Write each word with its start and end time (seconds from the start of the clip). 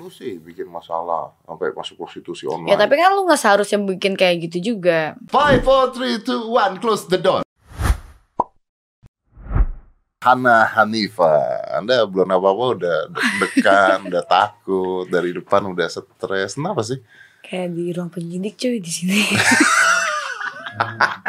Lu 0.00 0.08
sih 0.08 0.40
bikin 0.40 0.72
masalah 0.72 1.36
sampai 1.44 1.68
masuk 1.76 2.00
prostitusi 2.00 2.48
online. 2.48 2.72
Ya 2.72 2.80
tapi 2.80 2.96
kan 2.96 3.12
lu 3.12 3.28
nggak 3.28 3.36
seharusnya 3.36 3.76
bikin 3.76 4.16
kayak 4.16 4.48
gitu 4.48 4.72
juga. 4.72 5.20
Five, 5.28 5.60
four, 5.60 5.92
three, 5.92 6.16
two, 6.24 6.48
one, 6.48 6.80
close 6.80 7.04
the 7.12 7.20
door. 7.20 7.44
Hana 10.24 10.64
Hanifa, 10.64 11.60
Anda 11.76 12.08
belum 12.08 12.24
apa-apa 12.24 12.64
udah 12.80 12.98
deg-degan, 13.12 13.98
udah 14.08 14.24
takut, 14.24 15.04
dari 15.12 15.36
depan 15.36 15.68
udah 15.68 15.84
stres. 15.92 16.56
Kenapa 16.56 16.80
sih? 16.80 16.96
Kayak 17.44 17.76
di 17.76 17.92
ruang 17.92 18.08
penyidik 18.08 18.56
cuy 18.56 18.80
di 18.80 18.88
sini. 18.88 19.20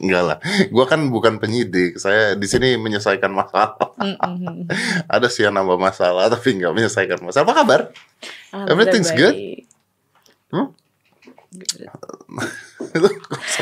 Enggak 0.00 0.22
lah, 0.24 0.38
gua 0.72 0.88
kan 0.88 1.12
bukan 1.12 1.36
penyidik. 1.36 2.00
Saya 2.00 2.32
di 2.32 2.48
sini 2.48 2.80
menyelesaikan 2.80 3.28
masalah. 3.28 3.76
Mm-mm. 4.00 4.64
Ada 5.14 5.28
sih 5.28 5.44
yang 5.44 5.52
nambah 5.60 5.76
masalah, 5.76 6.32
tapi 6.32 6.56
nggak 6.56 6.72
menyelesaikan 6.72 7.20
masalah. 7.20 7.44
Apa 7.44 7.54
kabar? 7.60 7.80
Everything's 8.64 9.12
good? 9.12 9.36
Hmm? 10.48 10.72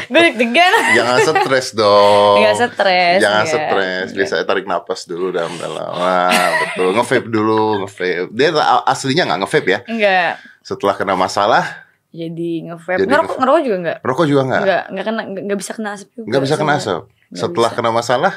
Gue 0.09 0.21
deg-degan. 0.31 0.73
Jangan 0.99 1.17
stres 1.25 1.69
dong. 1.75 2.37
Nggak 2.41 2.55
stres. 2.71 3.19
Jangan 3.21 3.45
nggak. 3.45 3.53
stres. 3.53 4.07
Biasa 4.15 4.35
tarik 4.45 4.67
napas 4.69 5.01
dulu 5.05 5.33
dalam-dalam. 5.33 5.93
Wah, 5.97 6.49
betul. 6.65 6.89
Nge-vape 6.97 7.29
dulu, 7.29 7.85
nge-vape. 7.85 8.31
Dia 8.33 8.49
aslinya 8.87 9.29
nggak 9.29 9.41
nge-vape 9.45 9.69
ya. 9.69 9.81
Enggak. 9.89 10.33
Setelah 10.63 10.95
kena 10.97 11.15
masalah, 11.17 11.88
Jadi 12.09 12.51
nge-vape. 12.65 13.05
Ngerokok, 13.05 13.37
nge-vape. 13.37 13.39
ngerokok 13.39 13.63
juga 13.63 13.77
enggak? 13.77 13.99
rokok 14.01 14.27
juga 14.27 14.43
nggak. 14.43 14.61
Enggak, 14.63 14.83
enggak 14.89 15.05
kena 15.05 15.23
enggak 15.45 15.59
bisa 15.59 15.73
kena 15.73 15.89
asap 15.93 16.09
juga. 16.11 16.27
Nggak 16.27 16.43
bisa 16.43 16.55
kena 16.57 16.73
asap. 16.75 17.03
Nggak 17.05 17.37
Setelah 17.37 17.69
bisa. 17.69 17.79
kena 17.79 17.91
masalah, 17.93 18.35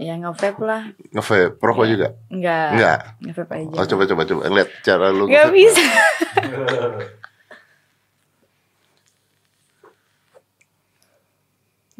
Ya 0.00 0.14
nge-vape 0.16 0.60
lah. 0.64 0.82
nge-vape. 1.12 1.60
Rokok 1.60 1.84
Iya. 1.84 1.92
juga. 1.92 2.08
Enggak. 2.32 2.68
Nggak. 2.72 2.98
Nge-vape 3.20 3.52
aja. 3.54 3.76
Oh, 3.76 3.86
coba 3.86 4.02
coba 4.06 4.22
coba 4.24 4.42
lihat 4.48 4.68
cara 4.80 5.06
lu. 5.10 5.24
Nge-vape. 5.28 5.52
bisa. 5.52 5.84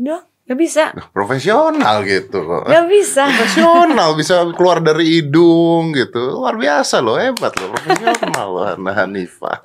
Udah, 0.01 0.25
enggak 0.51 0.67
bisa. 0.67 0.85
Nah, 0.91 1.07
Profesional 1.09 2.03
gitu. 2.03 2.43
Enggak 2.67 2.87
bisa. 2.91 3.23
Profesional 3.31 4.19
bisa 4.19 4.35
keluar 4.51 4.83
dari 4.83 5.23
hidung 5.23 5.95
gitu. 5.95 6.43
Luar 6.43 6.59
biasa 6.59 6.99
loh, 6.99 7.15
hebat 7.15 7.55
loh. 7.55 7.71
Profesional 7.71 8.47
loh 8.51 8.65
Hana 8.67 8.93
Hanifa. 8.99 9.63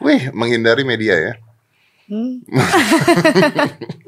Wih, 0.00 0.32
menghindari 0.32 0.88
media 0.88 1.20
ya. 1.20 1.32
Hmm. 2.08 2.40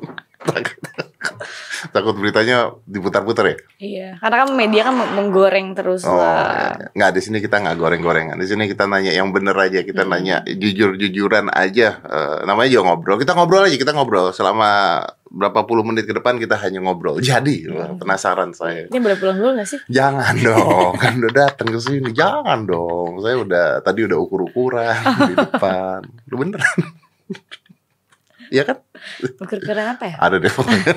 Takut 1.93 2.15
beritanya 2.17 2.73
diputar-putar 2.87 3.53
ya? 3.53 3.57
Iya, 3.77 4.09
karena 4.17 4.37
kan 4.43 4.51
media 4.55 4.83
kan 4.87 4.95
menggoreng 4.97 5.75
terus 5.77 6.07
Oh, 6.07 6.15
lah. 6.17 6.73
iya. 6.73 6.89
nggak 6.95 7.11
di 7.13 7.21
sini 7.21 7.39
kita 7.39 7.59
nggak 7.59 7.77
goreng-gorengan. 7.77 8.39
Di 8.39 8.47
sini 8.47 8.65
kita 8.65 8.87
nanya 8.87 9.13
yang 9.13 9.29
bener 9.29 9.53
aja. 9.53 9.83
Kita 9.83 10.03
Hmm. 10.03 10.11
nanya 10.17 10.41
jujur-jujuran 10.47 11.53
aja. 11.53 12.01
Eh, 12.01 12.37
namanya 12.43 12.71
juga 12.71 12.83
ngobrol. 12.89 13.19
Kita 13.21 13.37
ngobrol 13.37 13.67
aja. 13.67 13.77
Kita 13.77 13.93
ngobrol 13.93 14.31
selama 14.33 15.03
berapa 15.33 15.65
puluh 15.65 15.81
menit 15.81 16.05
ke 16.05 16.13
depan 16.13 16.37
kita 16.37 16.61
hanya 16.61 16.85
ngobrol. 16.85 17.17
Jadi 17.25 17.65
wah, 17.73 17.97
penasaran 17.97 18.53
saya. 18.53 18.93
Ini 18.93 19.01
boleh 19.01 19.17
pulang 19.17 19.37
dulu 19.41 19.51
gak 19.57 19.69
sih? 19.69 19.81
Jangan 19.89 20.35
dong, 20.47 20.93
kan 21.01 21.17
udah 21.17 21.33
datang 21.33 21.69
ke 21.73 21.81
sini. 21.81 22.13
Jangan 22.13 22.69
dong. 22.69 23.25
Saya 23.25 23.41
udah 23.41 23.67
tadi 23.81 24.05
udah 24.05 24.19
ukur-ukuran 24.21 25.01
di 25.33 25.35
depan. 25.35 26.01
Lu 26.29 26.37
beneran? 26.37 26.79
Iya 28.53 28.69
kan? 28.69 28.85
Ukur-ukuran 29.41 29.97
apa 29.97 30.05
ya? 30.13 30.17
Ada 30.21 30.37
deh 30.37 30.53
pokoknya. 30.53 30.93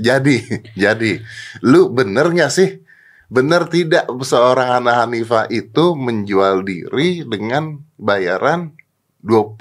jadi, 0.00 0.36
jadi, 0.72 1.20
lu 1.60 1.92
bener 1.92 2.32
nggak 2.32 2.48
sih? 2.48 2.80
Bener 3.28 3.68
tidak 3.68 4.08
seorang 4.24 4.80
Hana 4.80 5.04
Hanifa 5.04 5.44
itu 5.52 5.92
menjual 5.92 6.64
diri 6.64 7.20
dengan 7.28 7.84
bayaran 8.00 8.72
20 9.20 9.60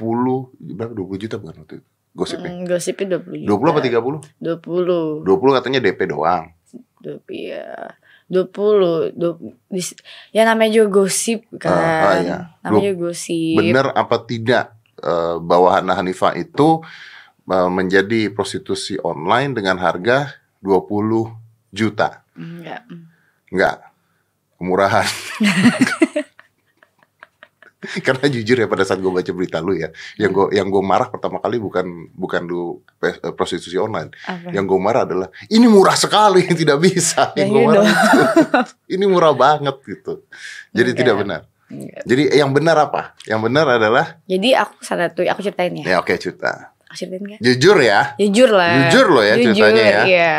berapa 0.79 0.95
20 0.95 1.23
juta 1.27 1.35
bukan 1.43 1.67
waktu 1.67 1.83
itu? 1.83 1.94
Gosipnya. 2.15 2.47
Hmm, 2.47 2.63
gosipnya 2.63 3.19
20 3.19 3.43
juta. 3.43 3.51
20 3.51 3.71
apa 3.75 3.81
30? 3.83 4.23
20. 4.39 5.27
20 5.27 5.57
katanya 5.59 5.79
DP 5.83 5.99
doang. 6.07 6.43
20 7.03 7.51
ya. 7.51 7.91
20, 8.31 9.13
20 9.13 9.53
dis- 9.69 9.99
ya 10.33 10.47
namanya 10.47 10.81
juga 10.81 11.03
gosip 11.03 11.45
kan. 11.61 11.75
Ah, 11.75 11.83
ah, 11.83 12.15
iya. 12.17 12.37
Namanya 12.63 12.89
juga 12.95 13.11
gosip. 13.11 13.55
Bener 13.59 13.85
apa 13.93 14.15
tidak 14.23 14.65
eh, 15.03 15.35
bahwa 15.43 15.69
Hana 15.75 15.93
Hanifa 15.93 16.33
itu 16.33 16.81
eh, 17.45 17.69
menjadi 17.69 18.31
prostitusi 18.33 18.97
online 19.03 19.53
dengan 19.53 19.77
harga 19.77 20.33
20 20.63 21.35
juta? 21.69 22.23
Enggak. 22.33 22.81
Enggak. 23.51 23.77
Kemurahan. 24.55 25.07
Karena 28.05 28.25
jujur 28.27 28.57
ya 28.57 28.67
pada 28.67 28.81
saat 28.81 28.97
gue 28.97 29.07
baca 29.07 29.31
berita 29.31 29.57
lu 29.59 29.73
ya, 29.73 29.89
yang 30.15 30.31
gue 30.31 30.45
yang 30.51 30.67
gue 30.67 30.79
marah 30.79 31.07
pertama 31.07 31.37
kali 31.37 31.57
bukan 31.57 31.85
bukan 32.11 32.41
lu 32.43 32.61
pes- 32.97 33.19
eh, 33.19 33.31
prostitusi 33.31 33.75
online, 33.75 34.11
Apa? 34.23 34.49
yang 34.51 34.65
gue 34.65 34.79
marah 34.79 35.03
adalah 35.03 35.27
ini 35.47 35.65
murah 35.65 35.93
sekali 35.93 36.45
tidak 36.59 36.77
bisa. 36.79 37.31
Ya, 37.33 37.45
Yang 37.45 37.49
gue 37.49 37.61
iya 37.61 37.67
marah 37.67 37.81
dong. 37.81 37.87
itu. 37.89 38.19
ini 38.95 39.05
murah 39.05 39.33
banget 39.33 39.75
gitu. 39.83 40.13
Jadi 40.71 40.89
Enggak. 40.91 40.99
tidak 40.99 41.15
benar. 41.17 41.41
Enggak. 41.65 42.01
Jadi 42.05 42.23
yang 42.33 42.51
benar 42.51 42.77
apa? 42.79 43.01
Yang 43.25 43.41
benar 43.45 43.65
adalah 43.71 44.05
Jadi 44.23 44.49
aku 44.53 44.75
sana 44.79 45.09
tuh 45.09 45.25
aku 45.25 45.41
ceritain 45.41 45.73
ya. 45.73 45.85
ya 45.85 45.95
oke 45.97 46.13
cerita. 46.15 46.71
Aku 46.85 46.95
ceritain 46.95 47.23
enggak? 47.25 47.39
Jujur 47.41 47.77
ya. 47.81 48.13
Jujur 48.15 48.49
lah. 48.53 48.73
Jujur 48.85 49.05
loh 49.09 49.23
ya 49.25 49.33
ceritanya 49.35 49.83
ya. 49.83 50.01
Iya. 50.05 50.35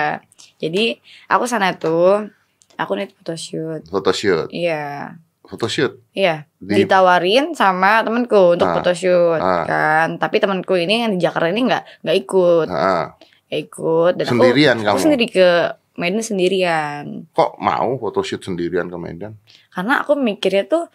Jadi 0.57 0.85
aku 1.27 1.45
sana 1.45 1.75
tuh 1.75 2.31
aku 2.75 2.93
nih 2.95 3.11
photoshoot. 3.13 3.83
Photoshoot. 3.91 4.49
Iya. 4.49 5.19
Photoshoot. 5.47 6.03
Iya, 6.11 6.51
Di 6.57 6.83
ditawarin 6.83 7.51
sama 7.53 8.03
temanku 8.03 8.53
untuk 8.53 8.67
Ah, 8.67 8.75
photoshoot 8.75 9.39
ah. 9.39 9.63
kan. 9.63 10.09
Tapi 10.17 10.37
temanku 10.37 10.75
ini 10.75 11.01
yang 11.01 11.13
di 11.13 11.21
Jakarta 11.21 11.47
ini 11.47 11.63
nggak 11.65 12.03
nggak 12.03 12.17
ikut, 12.21 12.69
Ah, 12.69 13.15
nggak 13.47 13.61
ikut. 13.63 14.13
Dan 14.15 14.25
aku- 14.25 14.33
sendirian 14.33 14.77
aku, 14.77 14.87
kamu. 14.89 14.99
sendiri 15.01 15.27
ke 15.29 15.49
Medan 15.95 16.21
sendirian. 16.21 17.05
Kok 17.31 17.57
mau 17.57 17.97
photoshoot 17.97 18.43
sendirian 18.43 18.87
ke 18.87 18.97
Medan? 18.97 19.39
Karena 19.71 20.03
aku 20.03 20.13
mikirnya 20.13 20.65
tuh 20.65 20.91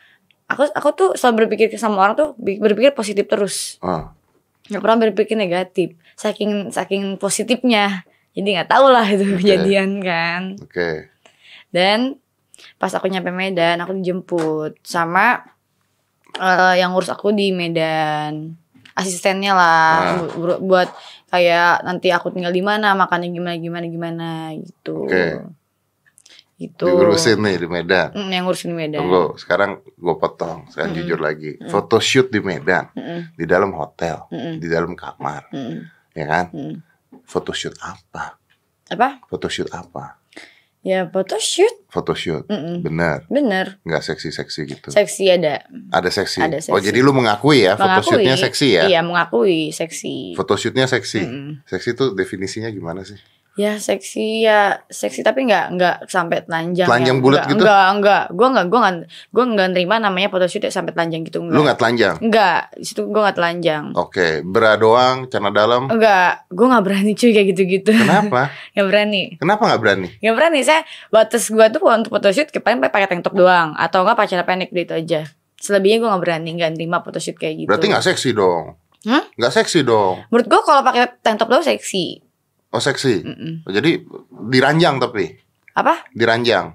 aku 0.45 0.67
aku 0.69 0.90
tuh 0.91 1.09
selalu 1.16 1.47
berpikir 1.47 1.72
sama 1.75 1.97
orang 1.97 2.13
tuh 2.13 2.29
berpikir 2.38 2.91
positif 2.91 3.25
terus, 3.25 3.79
Ah, 3.79 4.11
nggak 4.67 4.78
pernah 4.78 4.97
berpikir 5.01 5.34
negatif. 5.34 5.95
Saking 6.13 6.69
saking 6.69 7.16
positifnya, 7.16 8.03
jadi 8.31 8.59
nggak 8.59 8.69
tahu 8.69 8.85
lah 8.88 9.07
itu 9.07 9.25
kejadian 9.34 10.00
kan. 10.01 10.59
oke. 10.59 11.09
Dan 11.69 12.19
pas 12.75 12.89
aku 12.89 13.05
nyampe 13.05 13.29
Medan, 13.29 13.79
aku 13.79 13.94
dijemput 13.94 14.77
sama 14.81 15.41
eh, 16.33 16.75
yang 16.77 16.91
ngurus 16.91 17.09
aku 17.09 17.29
di 17.29 17.51
Medan. 17.51 18.55
Asistennya 18.91 19.51
lah 19.51 19.88
Ah. 19.95 20.16
bu- 20.19 20.35
bu- 20.38 20.61
buat 20.61 20.89
kayak 21.27 21.81
nanti 21.81 22.11
aku 22.11 22.27
tinggal 22.29 22.51
di 22.51 22.59
mana, 22.59 22.91
makannya 22.91 23.29
gimana 23.29 23.55
gimana 23.55 23.85
gimana 23.88 24.27
gitu. 24.55 25.07
Oke. 25.07 25.44
Gitu. 26.55 26.85
Diurusin 26.85 27.41
nih 27.41 27.57
di 27.57 27.66
Medan. 27.66 28.13
Mm, 28.13 28.29
yang 28.29 28.44
ngurusin 28.45 28.69
di 28.69 28.78
Medan. 28.78 29.01
Tunggu, 29.01 29.33
sekarang 29.35 29.81
gue 29.81 30.16
potong. 30.16 30.69
Sekarang 30.69 30.93
Mm-mm. 30.93 31.01
jujur 31.01 31.19
lagi. 31.19 31.51
Mm. 31.57 31.67
Photoshoot 31.67 32.29
di 32.29 32.38
Medan, 32.38 32.85
Mm-mm, 32.93 33.33
di 33.33 33.45
dalam 33.49 33.73
hotel, 33.73 34.29
mm-mm, 34.29 34.61
di 34.61 34.67
dalam 34.69 34.93
kamar, 34.93 35.49
mm-mm, 35.49 35.78
ya 36.13 36.25
kan? 36.29 36.45
mm. 36.53 36.75
Photoshoot 37.25 37.81
apa? 37.81 38.38
Apa? 38.88 39.25
Photoshoot 39.25 39.73
apa? 39.73 40.20
Ya 40.81 41.05
photoshoot. 41.05 41.85
Photoshoot. 41.93 42.49
Mm-mm. 42.49 42.81
Bener, 42.81 43.29
Bener. 43.29 43.77
nggak 43.85 44.01
seksi-seksi 44.01 44.61
gitu. 44.65 44.89
Seksi 44.89 45.29
ada. 45.29 45.61
Ada 45.93 46.09
seksi. 46.09 46.41
Ada 46.41 46.57
Oh, 46.73 46.81
seksi. 46.81 46.89
jadi 46.89 46.99
lu 47.05 47.13
mengakui 47.13 47.69
ya, 47.69 47.77
Mengakui. 47.77 48.17
photoshootnya 48.17 48.35
seksi 48.35 48.67
ya? 48.81 48.83
Iya 48.89 49.01
mengakui 49.05 49.69
seksi. 49.69 50.33
Photoshootnya 50.33 50.89
seksi. 50.89 51.21
Mm-mm. 51.21 51.61
Seksi 51.69 51.93
itu 51.93 52.05
definisinya 52.17 52.73
gimana 52.73 53.05
sih? 53.05 53.21
Ya 53.59 53.75
seksi 53.75 54.47
ya 54.47 54.79
seksi 54.88 55.28
tapi 55.28 55.44
nggak 55.44 55.66
nggak 55.75 55.95
sampai 56.07 56.47
telanjang. 56.47 56.88
Telanjang 56.88 57.17
ya. 57.19 57.23
bulat 57.23 57.41
gitu? 57.51 57.59
Nggak 57.59 57.88
nggak. 58.00 58.23
Gue 58.31 58.47
nggak 58.47 58.66
gue 58.72 58.79
nggak 58.79 58.95
gue 59.28 59.44
nggak 59.44 59.67
nerima 59.75 59.95
namanya 60.00 60.28
photoshoot 60.31 60.64
ya 60.64 60.72
sampai 60.72 60.96
telanjang 60.96 61.28
gitu. 61.28 61.43
Lu 61.43 61.59
nggak 61.59 61.75
telanjang? 61.75 62.16
Nggak. 62.23 62.79
Di 62.79 62.85
situ 62.87 63.03
gue 63.11 63.22
nggak 63.22 63.35
telanjang. 63.35 63.84
Oke, 63.99 64.40
bra 64.47 64.79
doang, 64.79 65.28
celana 65.28 65.52
dalam. 65.52 65.91
Enggak. 65.91 66.47
Gue 66.47 66.66
nggak 66.72 66.84
berani 66.87 67.11
cuy 67.11 67.31
kayak 67.35 67.47
gitu-gitu. 67.52 67.91
Kenapa? 67.91 68.41
Nggak 68.73 68.87
berani. 68.87 69.22
Kenapa 69.35 69.61
nggak 69.67 69.81
berani? 69.84 70.08
Nggak 70.23 70.35
berani. 70.40 70.59
Saya 70.64 70.81
batas 71.11 71.43
gue 71.52 71.66
tuh 71.67 71.79
untuk 71.84 72.11
photoshoot 72.16 72.47
paling 72.64 72.79
pakai 72.79 73.08
tank 73.11 73.28
top 73.28 73.35
doang 73.35 73.75
atau 73.75 74.08
nggak 74.08 74.16
pakai 74.16 74.29
celana 74.31 74.47
pendek 74.47 74.72
gitu 74.72 74.96
aja. 74.96 75.28
Selebihnya 75.59 75.99
gue 75.99 76.08
nggak 76.08 76.23
berani 76.23 76.49
nggak 76.55 76.72
nerima 76.79 77.03
photoshoot 77.03 77.35
kayak 77.35 77.66
gitu. 77.66 77.67
Berarti 77.67 77.85
nggak 77.91 78.05
seksi 78.08 78.29
dong? 78.31 78.79
Hmm? 79.03 79.23
Nggak 79.35 79.53
seksi 79.59 79.79
dong? 79.84 80.23
Menurut 80.31 80.47
gue 80.47 80.61
kalau 80.64 80.81
pakai 80.87 81.20
tank 81.20 81.35
top 81.35 81.52
doang 81.52 81.66
seksi. 81.67 82.30
Oh 82.72 82.79
seksi. 82.79 83.23
Mm-mm. 83.28 83.53
Jadi 83.68 84.08
diranjang 84.47 84.96
tapi 84.97 85.35
Apa? 85.76 86.08
diranjang. 86.16 86.72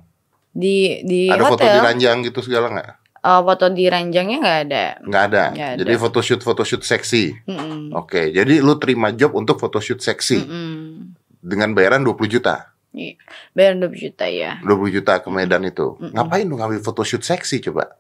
Di 0.53 1.01
di 1.05 1.29
ada 1.29 1.45
foto 1.49 1.65
hotel. 1.65 1.81
diranjang 1.81 2.17
gitu 2.25 2.41
segala 2.45 2.69
nggak? 2.73 2.91
Oh, 3.27 3.43
foto 3.43 3.67
di 3.73 3.91
ranjangnya 3.91 4.39
nggak 4.39 4.59
ada. 4.71 4.85
Nggak 5.03 5.25
ada. 5.33 5.45
Ada. 5.51 5.69
Jadi 5.83 5.93
photoshoot 5.99 6.41
photoshoot 6.47 6.85
seksi. 6.87 7.35
Mm-mm. 7.49 7.91
Oke, 7.97 8.31
jadi 8.31 8.63
lu 8.63 8.79
terima 8.79 9.11
job 9.11 9.35
untuk 9.35 9.59
photoshoot 9.59 9.99
seksi 9.99 10.47
Mm-mm. 10.47 11.11
dengan 11.43 11.75
bayaran 11.75 12.07
20 12.07 12.15
juta. 12.31 12.71
Iya. 12.95 13.19
Bayar 13.53 13.77
20 13.83 13.99
juta 13.99 14.25
ya. 14.31 14.63
20 14.63 14.97
juta 15.01 15.19
ke 15.19 15.29
Medan 15.29 15.67
itu. 15.67 15.99
Mm-mm. 15.99 16.15
Ngapain 16.15 16.47
lu 16.47 16.55
ngambil 16.55 16.81
photoshoot 16.85 17.25
seksi 17.25 17.65
coba? 17.67 17.97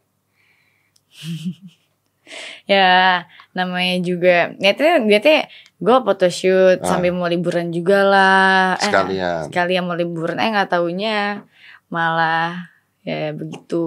Ya 2.67 3.23
namanya 3.55 4.03
juga 4.03 4.51
niatnya 4.59 4.99
niatnya 4.99 5.47
gue 5.77 5.97
photoshoot 5.99 6.79
Ah. 6.79 6.89
sambil 6.89 7.13
mau 7.13 7.27
liburan 7.27 7.69
juga 7.69 8.01
lah. 8.03 8.77
Eh, 8.77 8.87
Sekalian. 8.87 9.41
sekalian 9.47 9.83
mau 9.83 9.93
liburan 9.93 10.37
eh 10.37 10.49
nggak 10.49 10.71
taunya 10.71 11.45
malah 11.87 12.73
ya 13.03 13.31
begitu 13.31 13.85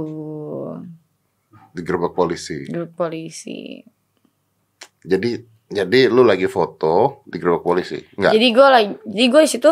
Digerebek 1.69 2.13
polisi. 2.13 2.65
grup 2.65 2.93
polisi. 2.93 3.81
Jadi 4.99 5.29
jadi 5.67 6.09
lu 6.09 6.23
lagi 6.23 6.45
foto 6.45 7.21
digerebek 7.25 7.61
polisi. 7.61 7.97
Enggak. 8.15 8.31
Jadi 8.33 8.47
gue 8.49 8.67
lagi, 8.67 8.89
jadi 9.05 9.25
gue 9.27 9.41
di 9.41 9.49
situ 9.49 9.69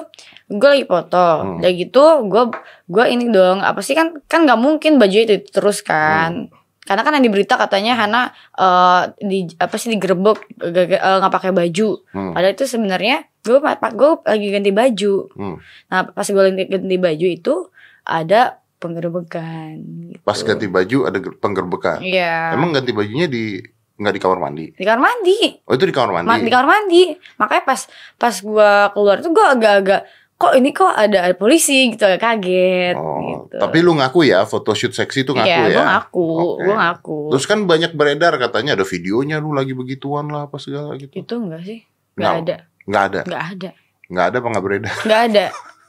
gue 0.47 0.69
lagi 0.69 0.85
foto, 0.85 1.25
Hmm. 1.41 1.57
udah 1.59 1.71
gitu 1.71 2.03
gue 2.23 2.43
gue 2.87 3.05
ini 3.07 3.25
dong 3.27 3.59
apa 3.59 3.81
sih 3.81 3.91
kan 3.91 4.13
kan 4.23 4.45
nggak 4.45 4.57
mungkin 4.57 4.95
baju 4.95 5.17
itu 5.17 5.41
terus 5.43 5.81
kan, 5.81 6.53
karena 6.87 7.03
kan 7.03 7.11
yang 7.11 7.21
di 7.21 7.29
berita 7.29 7.53
katanya 7.53 7.93
Hana 7.95 8.21
eh, 8.53 9.01
di 9.19 9.39
apa 9.53 9.75
sih 9.75 9.91
digerebek 9.91 10.39
eh, 10.63 10.87
nggak 11.19 11.29
pakai 11.29 11.51
baju, 11.51 11.89
Hmm. 12.09 12.31
padahal 12.31 12.55
itu 12.55 12.63
sebenarnya 12.63 13.15
gue 13.41 13.59
gue 13.59 14.11
lagi 14.23 14.47
ganti 14.49 14.71
baju, 14.71 15.13
Hmm. 15.29 15.55
nah 15.85 16.07
pas 16.07 16.23
gue 16.25 16.39
ganti, 16.41 16.63
ganti 16.65 16.95
baju 16.97 17.27
itu 17.27 17.55
ada 18.01 18.57
penggerebekan. 18.77 19.73
Gitu. 20.09 20.21
Pas 20.21 20.39
ganti 20.39 20.65
baju 20.65 20.97
ada 21.03 21.17
ger- 21.17 21.37
penggerbekan. 21.37 21.99
Iya. 21.99 22.53
Emang 22.53 22.71
ganti 22.71 22.91
bajunya 22.91 23.25
di 23.25 23.59
nggak 23.97 24.13
di 24.13 24.21
kamar 24.21 24.37
mandi? 24.39 24.65
di 24.71 24.85
kamar 24.85 25.01
mandi. 25.03 25.37
Oh 25.65 25.73
itu 25.73 25.83
di 25.83 25.91
kamar 25.91 26.11
mandi. 26.13 26.29
Ma- 26.29 26.37
di 26.39 26.51
kamar 26.53 26.67
mandi 26.69 27.03
makanya 27.35 27.63
pas 27.65 27.81
pas 28.15 28.35
gua 28.39 28.71
keluar 28.91 29.17
tuh 29.19 29.33
gua 29.33 29.57
agak-agak 29.57 30.05
kok 30.37 30.53
ini 30.53 30.69
kok 30.69 30.87
ada, 30.87 31.25
ada 31.25 31.33
polisi 31.33 31.89
gitu 31.89 32.05
kaget 32.05 32.93
Oh, 32.93 33.17
gitu 33.43 33.57
tapi 33.57 33.81
lu 33.81 33.91
ngaku 33.91 34.21
ya 34.23 34.45
photoshoot 34.45 34.93
seksi 34.93 35.25
itu 35.25 35.33
ngaku 35.33 35.49
Iya, 35.49 35.57
ya? 35.59 35.73
gua 35.73 35.85
ngaku 35.91 36.25
Oke. 36.29 36.61
gua 36.61 36.75
ngaku 36.79 37.17
Terus 37.33 37.45
kan 37.45 37.59
banyak 37.63 37.91
beredar 37.91 38.33
katanya 38.37 38.71
ada 38.73 38.85
videonya 38.85 39.37
lu 39.37 39.49
lagi 39.49 39.73
begituan 39.73 40.29
lah 40.29 40.45
apa 40.45 40.57
segala 40.57 40.93
gitu. 40.95 41.09
itu 41.11 41.33
enggak 41.35 41.61
sih 41.63 41.79
nggak 42.13 42.21
Nggak. 42.31 42.41
ada 42.43 42.55
Nggak 42.87 43.03
ada, 43.03 43.19
nggak 43.25 43.43
ada 43.51 43.69
nggak 44.07 44.25
ada 44.25 44.37
apa 44.37 44.47
nggak 44.47 44.63
beredar? 44.63 44.95
nggak 45.03 45.21
ada 45.27 45.45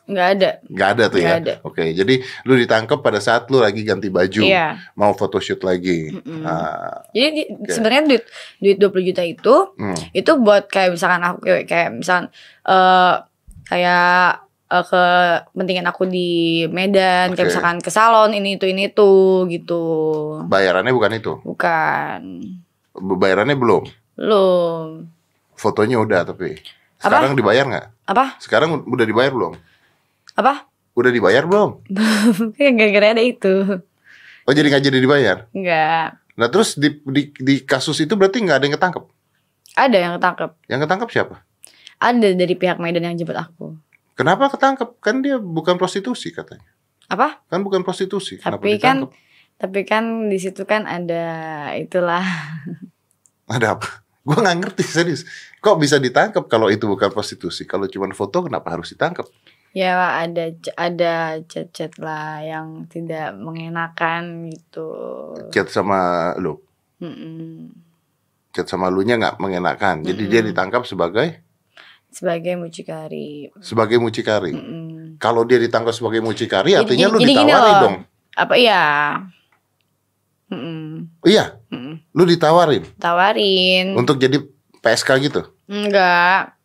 nggak 0.09 0.29
ada 0.31 0.51
Nggak 0.73 0.89
ada 0.89 1.05
tuh 1.05 1.19
Nggak 1.19 1.29
ya. 1.31 1.39
ada. 1.39 1.55
Oke, 1.63 1.85
jadi 1.93 2.15
lu 2.43 2.57
ditangkap 2.57 2.99
pada 2.99 3.21
saat 3.21 3.45
lu 3.47 3.61
lagi 3.61 3.85
ganti 3.85 4.09
baju, 4.09 4.41
iya 4.41 4.81
mau 4.95 5.13
photoshoot 5.13 5.61
lagi. 5.61 6.09
Mm-mm. 6.11 6.43
Ah, 6.43 7.05
jadi 7.13 7.29
di- 7.29 7.47
sebenarnya 7.69 8.03
duit 8.09 8.25
duit 8.59 8.77
20 8.81 9.05
juta 9.05 9.23
itu 9.23 9.55
hmm. 9.71 10.09
itu 10.11 10.31
buat 10.39 10.65
kayak 10.65 10.97
misalkan 10.97 11.21
aku 11.23 11.39
kayak, 11.45 11.65
kayak 11.67 11.89
misalkan 11.95 12.33
eh 12.65 13.15
kayak 13.69 14.43
ke 14.69 15.05
kepentingan 15.57 15.89
aku 15.89 16.05
di 16.05 16.65
Medan 16.69 17.33
Oke. 17.33 17.41
kayak 17.41 17.49
misalkan 17.49 17.79
ke 17.81 17.89
salon 17.89 18.37
ini 18.37 18.61
itu 18.61 18.69
ini 18.69 18.93
itu 18.93 19.45
gitu 19.49 19.83
Bayarannya 20.45 20.93
bukan 20.93 21.13
itu. 21.17 21.33
bukan 21.41 22.21
Bayarannya 22.99 23.57
belum. 23.57 23.89
belum 24.19 25.09
Fotonya 25.57 25.99
udah 25.99 26.23
tapi. 26.29 26.59
Sekarang 27.01 27.33
dibayar 27.33 27.65
nggak? 27.65 27.87
apa 28.09 28.37
Sekarang 28.41 28.85
udah 28.85 29.07
dibayar 29.09 29.33
belum? 29.33 29.53
apa 30.37 30.69
Udah 30.99 31.11
dibayar 31.15 31.47
belum? 31.49 31.81
Kayak 32.59 32.73
gara-gara 32.77 33.07
ada 33.17 33.23
itu 33.25 33.55
Oh 34.45 34.53
jadi 34.53 34.69
nggak 34.69 34.85
jadi 34.85 34.99
dibayar? 35.01 35.37
Enggak 35.57 36.21
Nah 36.39 36.47
terus 36.53 36.77
di, 36.79 36.93
di, 37.09 37.33
di 37.35 37.55
kasus 37.65 37.99
itu 38.05 38.15
berarti 38.15 38.45
nggak 38.45 38.57
ada 38.61 38.65
yang 38.69 38.77
ketangkep? 38.77 39.05
Ada 39.75 39.97
yang 39.97 40.13
ketangkep 40.21 40.51
Yang 40.69 40.81
ketangkep 40.85 41.09
siapa? 41.09 41.37
Ada 41.99 42.35
dari 42.35 42.55
pihak 42.55 42.79
Medan 42.79 43.07
yang 43.07 43.19
jemput 43.19 43.39
aku 43.39 43.75
Kenapa 44.19 44.51
ketangkep? 44.51 44.99
Kan 44.99 45.23
dia 45.23 45.39
bukan 45.39 45.79
prostitusi 45.79 46.35
katanya. 46.35 46.67
Apa? 47.07 47.39
Kan 47.47 47.63
bukan 47.63 47.87
prostitusi. 47.87 48.43
Kenapa 48.43 48.67
Tapi 48.67 48.75
kan 48.83 49.07
ditangkep? 49.07 49.11
Tapi 49.59 49.81
kan 49.87 50.05
di 50.31 50.39
situ 50.43 50.63
kan 50.67 50.87
ada 50.87 51.25
itulah 51.79 52.27
Ada 53.55 53.79
apa? 53.79 54.03
Gue 54.27 54.37
nggak 54.37 54.59
ngerti 54.61 54.85
serius. 54.85 55.23
Kok 55.63 55.81
bisa 55.81 55.97
ditangkap 55.97 56.45
kalau 56.51 56.69
itu 56.69 56.85
bukan 56.85 57.09
prostitusi? 57.09 57.65
Kalau 57.65 57.89
cuma 57.89 58.11
foto 58.13 58.45
kenapa 58.45 58.77
harus 58.77 58.93
ditangkap? 58.93 59.25
Ya 59.73 59.97
ada 60.21 60.53
ada 60.77 61.41
chat-chat 61.45 61.97
lah 61.97 62.41
yang 62.43 62.89
tidak 62.89 63.37
mengenakan 63.37 64.49
gitu 64.49 64.89
Chat 65.53 65.69
sama 65.69 66.33
lu, 66.41 66.57
Mm-mm. 67.05 67.69
chat 68.57 68.65
sama 68.65 68.89
lu 68.89 69.05
nya 69.05 69.21
nggak 69.21 69.37
mengenakan. 69.37 70.03
Jadi 70.03 70.25
dia 70.25 70.41
Mm-mm. 70.41 70.51
ditangkap 70.53 70.83
sebagai 70.89 71.45
Sebagai 72.09 72.57
mucikari 72.57 73.53
sebagai 73.61 74.01
mucikari. 74.01 74.57
Mm-mm. 74.57 75.21
Kalau 75.21 75.45
dia 75.45 75.61
ditangkap 75.61 75.93
sebagai 75.93 76.25
mucikari, 76.25 76.73
artinya 76.73 77.07
lu 77.13 77.21
gini 77.21 77.37
ditawari 77.37 77.71
loh. 77.71 77.81
dong. 77.85 77.97
Apa 78.39 78.55
iya 78.57 78.83
Mm-mm. 80.49 81.05
Iya, 81.29 81.61
Mm-mm. 81.69 82.01
lu 82.17 82.25
ditawarin 82.25 82.81
Tawarin 82.97 83.93
untuk 83.93 84.17
jadi 84.17 84.41
PSK 84.81 85.09
gitu. 85.21 85.45
Enggak 85.69 86.57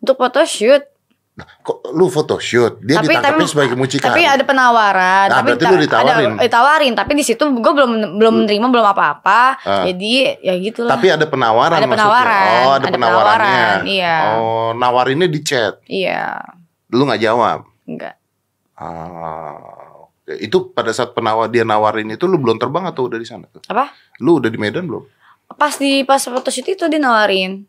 Untuk 0.00 0.16
photoshoot 0.16 0.88
Kok 1.36 1.92
lu 1.92 2.08
photoshoot? 2.08 2.80
Dia 2.80 2.96
Tapi- 2.96 3.12
ditangkapnya 3.12 3.44
tapi- 3.44 3.52
sebagai 3.52 3.76
mucikari. 3.76 4.08
Tapi 4.08 4.22
ada 4.24 4.40
penawaran. 4.40 5.26
Nah, 5.28 5.36
tapi 5.36 5.48
berarti 5.52 5.64
lu 5.66 5.76
ditawarin. 5.84 6.30
Ada, 6.32 6.42
ditawarin. 6.42 6.92
Tapi 6.96 7.12
di 7.12 7.24
situ 7.24 7.44
gue 7.44 7.72
belum 7.76 7.92
belum 8.16 8.34
menerima 8.40 8.66
belum 8.66 8.86
apa-apa. 8.88 9.40
Ah. 9.60 9.84
Jadi 9.84 10.40
ya 10.40 10.54
gitulah. 10.56 10.96
Tapi 10.96 11.12
ada 11.12 11.28
penawaran 11.28 11.76
Ada 11.76 11.84
maksudnya. 11.84 12.08
penawaran, 12.08 12.48
Oh, 12.64 12.72
ada, 12.72 12.80
ada 12.80 12.88
penawarannya. 12.88 13.52
penawaran, 13.52 13.78
iya. 13.84 14.16
Oh, 14.34 14.68
nawarinnya 14.72 15.28
di 15.28 15.40
chat. 15.42 15.76
Iya, 15.84 16.40
Lu 16.88 17.04
nggak 17.04 17.20
jawab. 17.20 17.68
enggak. 17.84 18.16
Ah. 18.74 19.60
Itu 20.26 20.72
pada 20.72 20.90
saat 20.90 21.12
penawar 21.12 21.46
dia 21.46 21.62
nawarin 21.62 22.10
itu 22.10 22.24
lu 22.24 22.34
belum 22.36 22.56
terbang 22.56 22.82
atau 22.84 23.06
udah 23.06 23.14
di 23.14 23.24
sana 23.24 23.44
tuh? 23.46 23.60
Apa? 23.66 23.92
Lu 24.18 24.40
udah 24.40 24.48
di 24.48 24.56
Medan 24.56 24.84
belum? 24.84 25.04
Pas 25.54 25.76
di 25.76 26.02
pas 26.02 26.18
photoshoot 26.18 26.66
itu 26.66 26.82
dia 26.82 26.98
nawarin. 26.98 27.62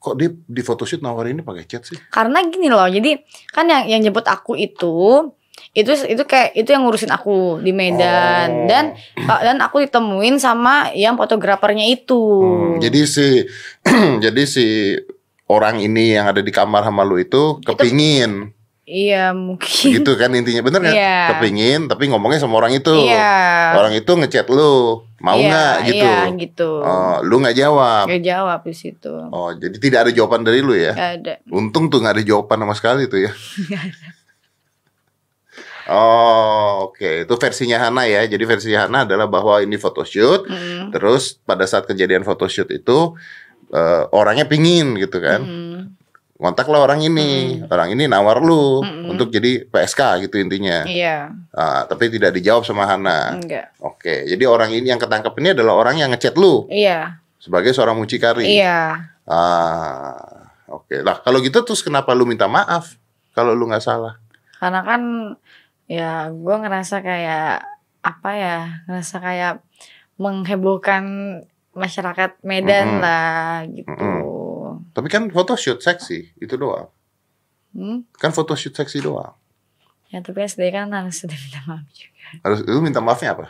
Kok 0.00 0.14
dia 0.16 0.32
di 0.32 0.62
photoshoot 0.64 1.04
nawarinnya 1.04 1.44
pakai 1.44 1.68
chat 1.68 1.84
sih? 1.84 2.00
Karena 2.08 2.40
gini 2.48 2.72
loh. 2.72 2.88
Jadi 2.88 3.20
kan 3.52 3.68
yang 3.68 3.84
yang 3.84 4.00
jemput 4.00 4.24
aku 4.24 4.56
itu 4.56 5.28
itu 5.76 5.92
itu 5.92 6.22
kayak 6.24 6.56
itu 6.56 6.72
yang 6.72 6.82
ngurusin 6.88 7.12
aku 7.12 7.60
di 7.60 7.70
Oh. 7.70 7.76
Medan 7.76 8.66
dan 8.66 8.84
dan 9.28 9.56
aku 9.60 9.84
ditemuin 9.84 10.40
sama 10.40 10.90
yang 10.96 11.14
fotografernya 11.20 11.84
itu. 11.86 12.18
Hmm, 12.40 12.80
jadi 12.80 13.00
si 13.04 13.44
jadi 14.24 14.42
si 14.48 14.96
orang 15.46 15.78
ini 15.82 16.16
yang 16.16 16.30
ada 16.30 16.40
di 16.40 16.50
kamar 16.50 16.86
sama 16.86 17.04
lu 17.04 17.20
itu 17.20 17.60
kepingin 17.62 18.54
iya 18.90 19.30
mungkin. 19.30 20.02
gitu 20.02 20.18
kan 20.18 20.34
intinya 20.34 20.66
bener 20.66 20.82
nggak? 20.82 20.96
Iya. 20.98 21.18
Kepingin 21.38 21.86
tapi 21.86 22.10
ngomongnya 22.10 22.42
sama 22.42 22.58
orang 22.58 22.74
itu. 22.74 22.90
Iya. 22.90 23.78
Orang 23.78 23.94
itu 23.94 24.10
ngechat 24.10 24.50
lu, 24.50 25.06
mau 25.22 25.38
Iya, 25.38 25.46
nggak 25.46 25.74
gitu? 25.86 26.06
Iya, 26.10 26.20
gitu. 26.34 26.70
Oh, 26.82 27.16
lu 27.22 27.38
nggak 27.38 27.56
jawab. 27.56 28.04
Gak 28.10 28.24
jawab 28.26 28.60
di 28.66 28.74
situ. 28.74 29.14
Oh, 29.30 29.54
jadi 29.54 29.76
tidak 29.78 29.98
ada 30.04 30.10
jawaban 30.10 30.42
dari 30.42 30.58
lu 30.58 30.74
ya? 30.74 30.92
Gak 30.92 31.12
ada. 31.22 31.34
Untung 31.54 31.86
tuh 31.86 32.02
nggak 32.02 32.18
ada 32.18 32.24
jawaban 32.26 32.58
sama 32.66 32.74
sekali 32.74 33.06
tuh 33.06 33.30
ya. 33.30 33.32
Oh, 35.90 36.86
oke. 36.86 37.26
Itu 37.26 37.34
versinya 37.34 37.82
Hana 37.82 38.06
ya. 38.06 38.22
Jadi 38.22 38.46
versinya 38.46 38.86
Hana 38.86 39.02
adalah 39.02 39.26
bahwa 39.26 39.58
ini 39.58 39.74
photoshoot. 39.74 40.46
Mm. 40.46 40.94
Terus 40.94 41.42
pada 41.42 41.66
saat 41.66 41.90
kejadian 41.90 42.22
photoshoot 42.22 42.70
itu 42.70 43.18
eh, 43.74 44.04
orangnya 44.14 44.46
pingin 44.46 44.94
gitu 44.94 45.18
kan. 45.18 45.42
Mm. 45.42 45.69
Kontaklah 46.40 46.80
orang 46.80 47.04
ini. 47.04 47.60
Orang 47.68 47.92
ini 47.92 48.08
nawar 48.08 48.40
lu 48.40 48.80
Mm-mm. 48.80 49.12
untuk 49.12 49.28
jadi 49.28 49.60
PSK 49.62 50.24
gitu 50.24 50.40
intinya. 50.40 50.82
Iya, 50.82 51.28
Ah, 51.52 51.84
tapi 51.84 52.08
tidak 52.08 52.32
dijawab 52.32 52.64
sama 52.64 52.88
Hana. 52.88 53.36
enggak. 53.36 53.76
Oke. 53.78 54.24
Jadi 54.24 54.44
orang 54.44 54.72
ini 54.72 54.88
yang 54.88 54.96
ketangkep 54.96 55.36
ini 55.36 55.52
adalah 55.52 55.76
orang 55.76 56.00
yang 56.00 56.08
ngechat 56.08 56.34
lu 56.34 56.64
Iya, 56.66 57.20
sebagai 57.36 57.70
seorang 57.70 57.94
mucikari. 57.94 58.48
iya. 58.48 59.12
Ah, 59.28 60.16
oke. 60.66 60.96
Lah 61.00 61.20
kalau 61.20 61.38
gitu 61.38 61.60
terus 61.60 61.80
kenapa 61.80 62.10
lu 62.12 62.24
minta 62.24 62.48
maaf 62.48 62.96
kalau 63.30 63.52
lu 63.52 63.68
nggak 63.68 63.84
salah? 63.84 64.16
Karena 64.56 64.80
kan 64.80 65.02
ya 65.84 66.28
gue 66.28 66.56
ngerasa 66.56 67.00
kayak 67.00 67.60
apa 68.00 68.30
ya, 68.32 68.58
ngerasa 68.86 69.16
kayak 69.18 69.52
menghebohkan 70.16 71.04
masyarakat 71.72 72.40
Medan 72.42 72.96
Mm-mm. 72.96 73.02
lah 73.02 73.64
gitu. 73.66 73.92
Tapi 75.00 75.08
kan 75.08 75.32
photoshoot 75.32 75.80
seksi 75.80 76.36
itu 76.36 76.54
doang. 76.60 76.92
Hmm? 77.72 78.04
Kan 78.20 78.36
photoshoot 78.36 78.76
seksi 78.76 79.00
doang. 79.00 79.32
Ya 80.12 80.20
tapi 80.20 80.44
SD 80.44 80.68
kan 80.68 80.92
harus 80.92 81.16
sudah 81.24 81.40
minta 81.40 81.60
maaf 81.64 81.88
juga. 81.96 82.28
Harus 82.44 82.58
lu 82.68 82.84
minta 82.84 83.00
maafnya 83.00 83.32
apa? 83.32 83.46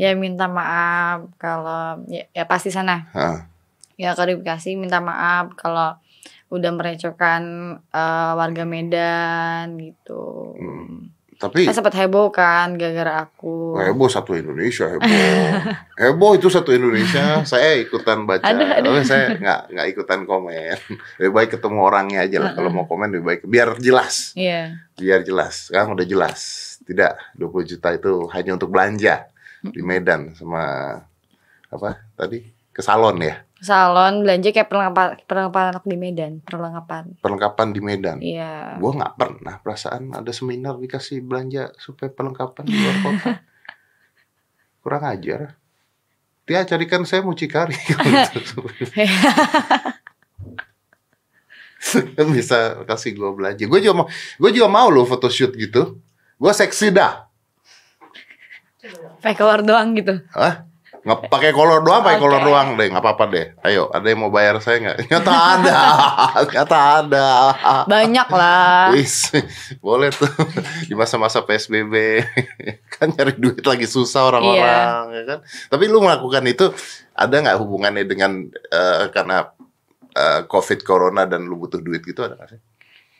Ya 0.00 0.16
minta 0.16 0.48
maaf 0.48 1.28
kalau 1.36 2.00
ya, 2.08 2.24
ya 2.32 2.48
pasti 2.48 2.72
sana. 2.72 3.12
Hah. 3.12 3.52
ya 4.00 4.16
klarifikasi 4.16 4.72
minta 4.80 5.04
maaf 5.04 5.52
kalau 5.60 6.00
udah 6.48 6.70
merecehkan 6.72 7.42
eh, 7.92 8.32
warga 8.32 8.64
Medan 8.64 9.76
gitu. 9.76 10.56
Hmm. 10.56 11.12
Tapi 11.36 11.68
Kan 11.68 11.76
sempat 11.76 11.92
heboh 11.92 12.32
kan 12.32 12.80
gara-gara 12.80 13.28
aku. 13.28 13.76
heboh 13.76 14.08
satu 14.08 14.32
Indonesia 14.32 14.88
heboh. 14.88 15.04
heboh 16.02 16.32
itu 16.36 16.48
satu 16.48 16.72
Indonesia. 16.72 17.44
Saya 17.44 17.76
ikutan 17.76 18.24
baca. 18.24 18.40
Ada, 18.42 18.80
ada. 18.80 18.86
Tapi 18.88 19.00
saya 19.04 19.36
nggak 19.36 19.60
nggak 19.76 19.86
ikutan 19.92 20.20
komen. 20.24 20.76
Lebih 21.20 21.32
baik 21.36 21.50
ketemu 21.60 21.78
orangnya 21.78 22.24
aja 22.24 22.38
lah. 22.40 22.52
Kalau 22.56 22.72
mau 22.72 22.88
komen 22.88 23.12
lebih 23.12 23.24
baik 23.24 23.40
biar 23.44 23.76
jelas. 23.78 24.32
Iya. 24.32 24.80
Biar 24.96 25.20
jelas. 25.22 25.68
Sekarang 25.68 25.92
udah 25.92 26.06
jelas. 26.08 26.40
Tidak 26.82 27.36
20 27.36 27.70
juta 27.70 27.88
itu 27.92 28.12
hanya 28.32 28.56
untuk 28.56 28.72
belanja 28.72 29.28
di 29.60 29.80
Medan 29.84 30.32
sama 30.34 30.96
apa 31.66 32.00
tadi 32.16 32.42
ke 32.72 32.80
salon 32.80 33.20
ya. 33.20 33.45
Salon 33.56 34.20
belanja 34.20 34.52
kayak 34.52 34.68
perlengkapan 34.68 35.16
perlengkapan 35.24 35.64
anak 35.72 35.84
di 35.88 35.96
Medan, 35.96 36.44
perlengkapan. 36.44 37.16
Perlengkapan 37.24 37.68
di 37.72 37.80
Medan. 37.80 38.20
Iya. 38.20 38.76
Gua 38.76 38.92
nggak 38.92 39.16
pernah 39.16 39.56
perasaan 39.64 40.12
ada 40.12 40.28
seminar 40.28 40.76
dikasih 40.76 41.24
belanja 41.24 41.72
supaya 41.80 42.12
perlengkapan 42.12 42.68
di 42.68 42.76
luar 42.76 42.96
kota. 43.00 43.40
Kurang 44.84 45.08
ajar. 45.08 45.56
Dia 46.44 46.68
carikan 46.68 47.08
saya 47.08 47.24
mucikari. 47.24 47.74
Kan 52.16 52.28
bisa 52.28 52.84
kasih 52.84 53.16
gua 53.16 53.32
belanja. 53.32 53.64
Gue 53.66 53.80
juga 53.82 54.04
mau, 54.04 54.06
gue 54.38 54.50
juga 54.54 54.68
mau 54.70 54.86
loh 54.92 55.08
photoshoot 55.08 55.56
gitu. 55.58 55.98
Gue 56.38 56.52
seksi 56.54 56.92
dah. 56.94 57.26
Pakai 59.18 59.34
keluar 59.34 59.64
doang 59.64 59.96
gitu. 59.98 60.22
Hah? 60.36 60.66
Nggak 61.06 61.30
pakai 61.30 61.50
kolor 61.54 61.86
doang, 61.86 62.02
pakai 62.02 62.18
Oke. 62.18 62.24
kolor 62.26 62.42
doang 62.42 62.68
deh, 62.74 62.90
nggak 62.90 62.98
apa-apa 62.98 63.24
deh. 63.30 63.46
Ayo, 63.62 63.86
ada 63.94 64.02
yang 64.10 64.26
mau 64.26 64.32
bayar 64.34 64.58
saya 64.58 64.82
nggak? 64.82 64.98
Nyata 65.14 65.32
ada, 65.38 65.78
nyata 66.50 66.78
ada. 66.98 67.28
Banyak 67.86 68.28
lah. 68.34 68.90
Wis, 68.90 69.30
boleh 69.86 70.10
tuh 70.10 70.26
di 70.90 70.98
masa-masa 70.98 71.46
PSBB 71.46 71.94
kan 72.98 73.14
nyari 73.14 73.38
duit 73.38 73.62
lagi 73.62 73.86
susah 73.86 74.34
orang-orang 74.34 75.14
ya 75.14 75.22
kan. 75.30 75.38
Tapi 75.70 75.84
lu 75.86 76.02
melakukan 76.02 76.42
itu 76.42 76.74
ada 77.14 77.34
nggak 77.38 77.58
hubungannya 77.62 78.02
dengan 78.02 78.42
eh, 78.50 79.06
karena 79.14 79.46
eh, 80.10 80.42
COVID 80.42 80.82
Corona 80.82 81.22
dan 81.22 81.46
lu 81.46 81.54
butuh 81.54 81.78
duit 81.78 82.02
gitu 82.02 82.26
ada 82.26 82.34
nggak 82.34 82.50
sih? 82.50 82.60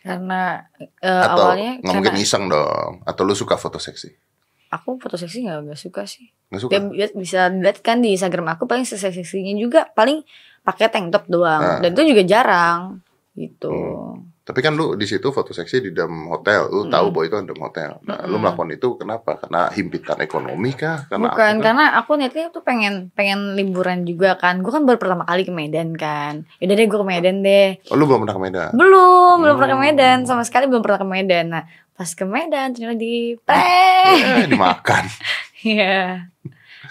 Karena 0.03 0.59
eh, 0.83 1.23
Atau 1.23 1.55
awalnya 1.55 1.79
nggak 1.87 1.95
mungkin 2.03 2.19
iseng 2.19 2.51
dong? 2.51 3.07
Atau 3.07 3.23
lu 3.23 3.39
suka 3.39 3.55
foto 3.55 3.79
seksi? 3.79 4.26
Aku 4.69 4.99
foto 4.99 5.15
seksi 5.15 5.47
nggak 5.47 5.59
nggak 5.71 5.81
suka 5.81 6.03
sih. 6.05 6.31
Nggak 6.51 6.61
suka? 6.61 6.73
Dia 6.93 7.07
bisa 7.15 7.41
lihat 7.51 7.79
kan 7.81 7.99
di 7.99 8.15
Instagram 8.15 8.55
aku 8.55 8.67
paling 8.67 8.85
seksi-seksinya 8.85 9.55
juga 9.57 9.81
paling 9.91 10.23
pakai 10.63 10.91
tank 10.91 11.15
top 11.15 11.25
doang 11.27 11.63
Ah. 11.63 11.79
dan 11.79 11.95
itu 11.95 12.15
juga 12.15 12.23
jarang 12.27 12.99
gitu. 13.35 13.71
Hmm. 13.71 14.36
Tapi 14.47 14.63
kan 14.63 14.73
lu 14.73 14.95
di 14.95 15.03
situ 15.05 15.27
foto 15.29 15.51
seksi 15.51 15.83
di 15.83 15.91
dalam 15.91 16.31
hotel, 16.31 16.71
lu 16.71 16.87
tahu 16.87 17.11
bahwa 17.11 17.25
itu 17.27 17.35
ada 17.35 17.51
hotel. 17.51 17.91
Nah, 18.01 18.23
lu 18.23 18.31
Mm-mm. 18.31 18.47
melakukan 18.47 18.71
itu 18.71 18.89
kenapa? 18.95 19.35
Karena 19.37 19.67
himpitan 19.69 20.23
ekonomi 20.23 20.71
kah? 20.71 21.03
Karena 21.05 21.35
Bukan, 21.35 21.53
apa? 21.53 21.65
karena 21.67 21.85
aku 21.99 22.15
niatnya 22.15 22.47
tuh 22.49 22.63
pengen 22.63 23.11
pengen 23.11 23.59
liburan 23.59 24.07
juga 24.07 24.39
kan. 24.39 24.63
Gue 24.63 24.71
kan 24.71 24.87
baru 24.87 24.97
pertama 24.97 25.27
kali 25.27 25.43
ke 25.43 25.51
Medan 25.51 25.93
kan. 25.93 26.47
Yaudah 26.63 26.75
deh 26.75 26.87
gue 26.87 26.95
ke 26.95 27.05
Medan 27.05 27.37
deh. 27.43 27.83
Oh, 27.91 27.99
lu 27.99 28.07
belum 28.07 28.23
pernah 28.23 28.37
ke 28.39 28.43
Medan? 28.45 28.71
Belum, 28.71 29.35
belum 29.37 29.55
pernah 29.57 29.69
ke 29.69 29.77
Hmm. 29.77 29.85
Medan 29.85 30.19
sama 30.23 30.43
sekali 30.43 30.65
belum 30.65 30.79
pernah 30.81 30.99
ke 30.99 31.09
Medan. 31.09 31.47
Nah, 31.51 31.65
pas 31.93 32.07
ke 32.09 32.23
Medan 32.23 32.67
ternyata 32.71 32.95
di 32.95 33.35
eh 33.35 34.15
Eh, 34.15 34.47
dimakan. 34.47 35.05
Iya. 35.67 36.31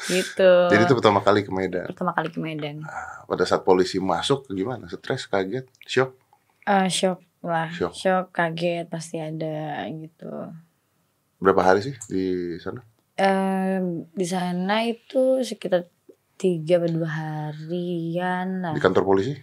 Gitu. 0.03 0.51
Jadi 0.67 0.81
itu 0.83 0.93
pertama 0.93 1.23
kali 1.23 1.39
ke 1.39 1.49
Medan. 1.49 1.87
pertama 1.87 2.11
kali 2.11 2.27
ke 2.27 2.35
Medan. 2.35 2.83
Pada 3.23 3.47
saat 3.47 3.63
polisi 3.63 3.95
masuk 3.95 4.43
gimana? 4.49 4.85
Stres, 4.85 5.23
kaget, 5.25 5.63
shock? 5.81 6.11
Eh 6.65 6.89
shock 6.89 7.23
lah, 7.45 7.69
Shock. 7.71 7.93
shock. 7.93 8.25
kaget 8.31 8.85
pasti 8.85 9.17
ada 9.17 9.81
gitu. 9.89 10.29
Berapa 11.37 11.61
hari 11.63 11.81
sih 11.81 11.95
di 12.07 12.25
sana? 12.57 12.81
Eh 13.15 13.79
di 14.11 14.25
sana 14.25 14.83
itu 14.83 15.39
sekitar 15.39 15.87
tiga 16.35 16.77
atau 16.77 16.91
dua 16.91 17.09
harian 17.09 18.59
lah. 18.61 18.73
Di 18.73 18.81
kantor 18.81 19.03
polisi? 19.05 19.33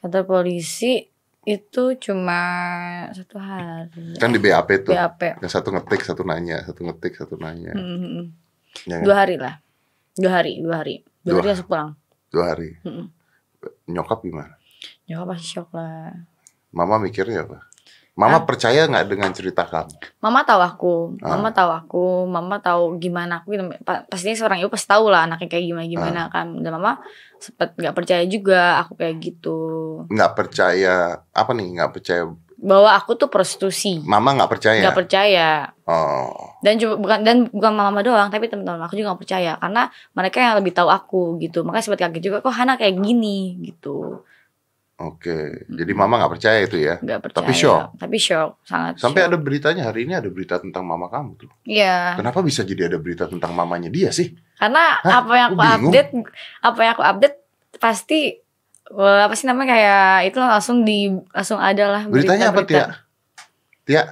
Kantor 0.00 0.24
polisi 0.26 1.06
itu 1.46 1.82
cuma 1.96 2.40
satu 3.14 3.38
hari. 3.38 4.18
Kan 4.18 4.34
di 4.34 4.42
BAP 4.42 4.82
tuh. 4.82 4.90
BAP. 4.90 5.38
Yang 5.38 5.52
satu 5.52 5.70
ngetik, 5.70 6.02
satu 6.02 6.26
nanya, 6.26 6.58
satu 6.66 6.82
ngetik, 6.82 7.14
satu 7.14 7.38
nanya. 7.38 7.70
Hmm, 7.70 8.34
Ya 8.84 8.98
kan? 9.00 9.04
Dua 9.06 9.14
hari 9.16 9.36
lah. 9.38 9.54
Dua 10.18 10.32
hari, 10.32 10.58
dua 10.60 10.82
hari. 10.82 11.00
Dua, 11.22 11.32
Dua. 11.32 11.38
hari 11.38 11.48
langsung 11.48 11.68
pulang. 11.70 11.90
Dua 12.28 12.44
hari. 12.50 12.70
Mm-mm. 12.82 13.06
Nyokap 13.88 14.20
gimana? 14.20 14.58
Nyokap 15.06 15.26
pasti 15.32 15.46
shock 15.48 15.70
lah. 15.72 16.12
Mama 16.76 17.00
mikirnya 17.00 17.40
apa? 17.42 17.64
Mama 18.16 18.48
percaya 18.48 18.88
nggak 18.88 19.08
dengan 19.08 19.28
cerita 19.28 19.68
kamu? 19.68 19.92
Mama 20.24 20.40
tahu 20.40 20.60
aku, 20.60 20.94
Ah. 21.20 21.36
mama 21.36 21.52
tahu 21.52 21.68
aku, 21.70 22.04
mama 22.24 22.56
tahu 22.58 22.96
gimana 22.96 23.40
aku. 23.40 23.52
gitu. 23.52 23.64
Pa- 23.84 24.04
Pastinya 24.04 24.32
seorang 24.32 24.60
ibu 24.60 24.68
pasti 24.68 24.88
tahu 24.88 25.08
lah 25.08 25.24
anaknya 25.24 25.48
kayak 25.50 25.64
gimana 25.66 25.84
gimana 25.86 26.20
Ah. 26.24 26.32
kan. 26.32 26.46
Dan 26.56 26.72
mama 26.72 26.96
sempet 27.36 27.76
nggak 27.76 27.92
percaya 27.92 28.24
juga 28.24 28.80
aku 28.80 28.96
kayak 28.96 29.16
gitu. 29.20 29.58
Nggak 30.08 30.32
percaya 30.32 30.94
apa 31.28 31.50
nih? 31.52 31.76
Nggak 31.76 31.92
percaya? 31.92 32.22
Bahwa 32.56 32.88
aku 32.90 33.12
tuh 33.14 33.28
prostitusi. 33.28 34.00
Mama 34.00 34.32
nggak 34.32 34.48
percaya? 34.48 34.80
Nggak 34.80 34.96
percaya. 34.96 35.48
Oh, 35.84 36.56
Dan 36.64 36.80
coba 36.80 36.96
bukan 36.96 37.18
dan 37.20 37.36
bukan 37.46 37.72
mama 37.76 38.00
doang, 38.00 38.26
tapi 38.26 38.48
teman-teman 38.48 38.80
aku 38.80 38.96
juga 38.96 39.12
nggak 39.12 39.22
percaya 39.22 39.52
karena 39.54 39.82
mereka 40.12 40.40
yang 40.40 40.56
lebih 40.56 40.72
tahu 40.72 40.88
aku 40.88 41.36
gitu. 41.36 41.62
Makanya 41.62 41.84
sempat 41.84 42.00
kaget 42.00 42.22
juga 42.24 42.40
kok 42.40 42.50
Hana 42.50 42.80
kayak 42.80 42.96
gini 42.96 43.60
gitu. 43.60 44.24
Oke. 44.96 45.36
Jadi 45.66 45.92
mama 45.92 46.16
nggak 46.16 46.32
percaya 46.36 46.58
itu 46.60 46.76
ya? 46.76 46.96
Nggak 46.98 47.20
percaya. 47.22 47.40
Tapi 47.40 47.52
shock. 47.52 47.82
Tapi 47.96 48.16
shock, 48.16 48.50
sangat. 48.62 48.92
Sampai 48.96 49.20
shock. 49.22 49.30
ada 49.30 49.36
beritanya 49.36 49.82
hari 49.84 50.04
ini 50.04 50.12
ada 50.12 50.28
berita 50.28 50.56
tentang 50.56 50.82
mama 50.82 51.06
kamu 51.06 51.36
tuh. 51.36 51.50
Iya. 51.62 52.16
Kenapa 52.16 52.40
bisa 52.40 52.60
jadi 52.62 52.88
ada 52.88 52.96
berita 52.96 53.24
tentang 53.26 53.52
mamanya 53.52 53.88
dia 53.88 54.08
sih? 54.10 54.32
Karena 54.56 54.96
Hah? 55.00 55.20
apa 55.20 55.32
yang 55.32 55.48
aku 55.48 55.56
bingung. 55.56 55.92
update, 55.92 56.10
apa 56.60 56.78
yang 56.80 56.92
aku 56.92 57.04
update 57.04 57.36
pasti 57.76 58.20
eh, 58.88 59.20
apa 59.20 59.34
sih 59.34 59.44
namanya 59.44 59.68
kayak 59.72 60.04
itu 60.32 60.38
langsung 60.40 60.76
di 60.80 61.12
langsung 61.28 61.60
ada 61.60 61.84
lah 61.86 62.02
Beritanya 62.08 62.50
apa 62.50 62.62
Tia? 62.62 62.88
berita-berita. 62.88 62.94
Tia, 63.86 64.02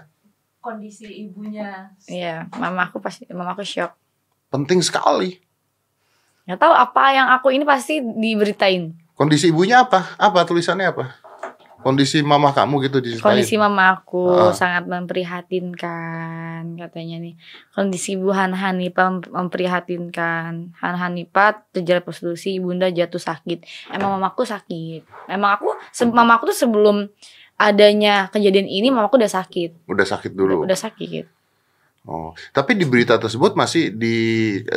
kondisi 0.61 1.09
ibunya 1.25 1.91
Iya, 2.05 2.47
mama 2.55 2.87
aku 2.87 2.97
pasti 2.97 3.25
mama 3.29 3.53
aku 3.53 3.65
shock. 3.65 3.93
penting 4.49 4.79
sekali. 4.81 5.41
Nggak 6.45 6.61
tahu 6.61 6.73
apa 6.73 7.05
yang 7.11 7.29
aku 7.33 7.49
ini 7.51 7.65
pasti 7.65 7.99
diberitain. 7.99 8.93
Kondisi 9.15 9.55
ibunya 9.55 9.87
apa? 9.87 10.19
Apa 10.19 10.43
tulisannya 10.43 10.91
apa? 10.91 11.05
Kondisi 11.85 12.25
mama 12.25 12.49
kamu 12.51 12.89
gitu 12.89 12.97
diceritain. 12.99 13.29
Kondisi 13.29 13.61
mama 13.61 13.93
aku 13.93 14.33
Ah. 14.33 14.57
sangat 14.57 14.89
memprihatinkan 14.89 16.81
katanya 16.81 17.21
nih. 17.21 17.37
Kondisi 17.77 18.17
ibu 18.17 18.33
Han 18.33 18.57
Hanipa 18.57 19.13
mem- 19.13 19.29
memprihatinkan. 19.29 20.73
Han 20.81 20.95
Hanipa 20.97 21.69
terjerat 21.71 22.01
prostitusi, 22.03 22.57
ibunda 22.57 22.89
jatuh 22.89 23.21
sakit. 23.21 23.69
Emang 23.93 24.17
mamaku 24.17 24.49
sakit. 24.49 25.05
Emang 25.29 25.61
aku 25.61 25.77
mamaku 26.09 26.51
tuh 26.51 26.65
sebelum 26.65 27.13
adanya 27.55 28.33
kejadian 28.33 28.65
ini 28.65 28.89
mamaku 28.89 29.21
udah 29.21 29.31
sakit. 29.31 29.85
Udah 29.85 30.09
sakit 30.09 30.33
dulu. 30.33 30.65
Udah 30.65 30.75
sakit. 30.75 31.44
Oh, 32.05 32.37
tapi 32.53 32.77
di 32.77 32.85
berita 32.85 33.17
tersebut 33.17 33.57
masih 33.57 33.89
di 33.89 34.17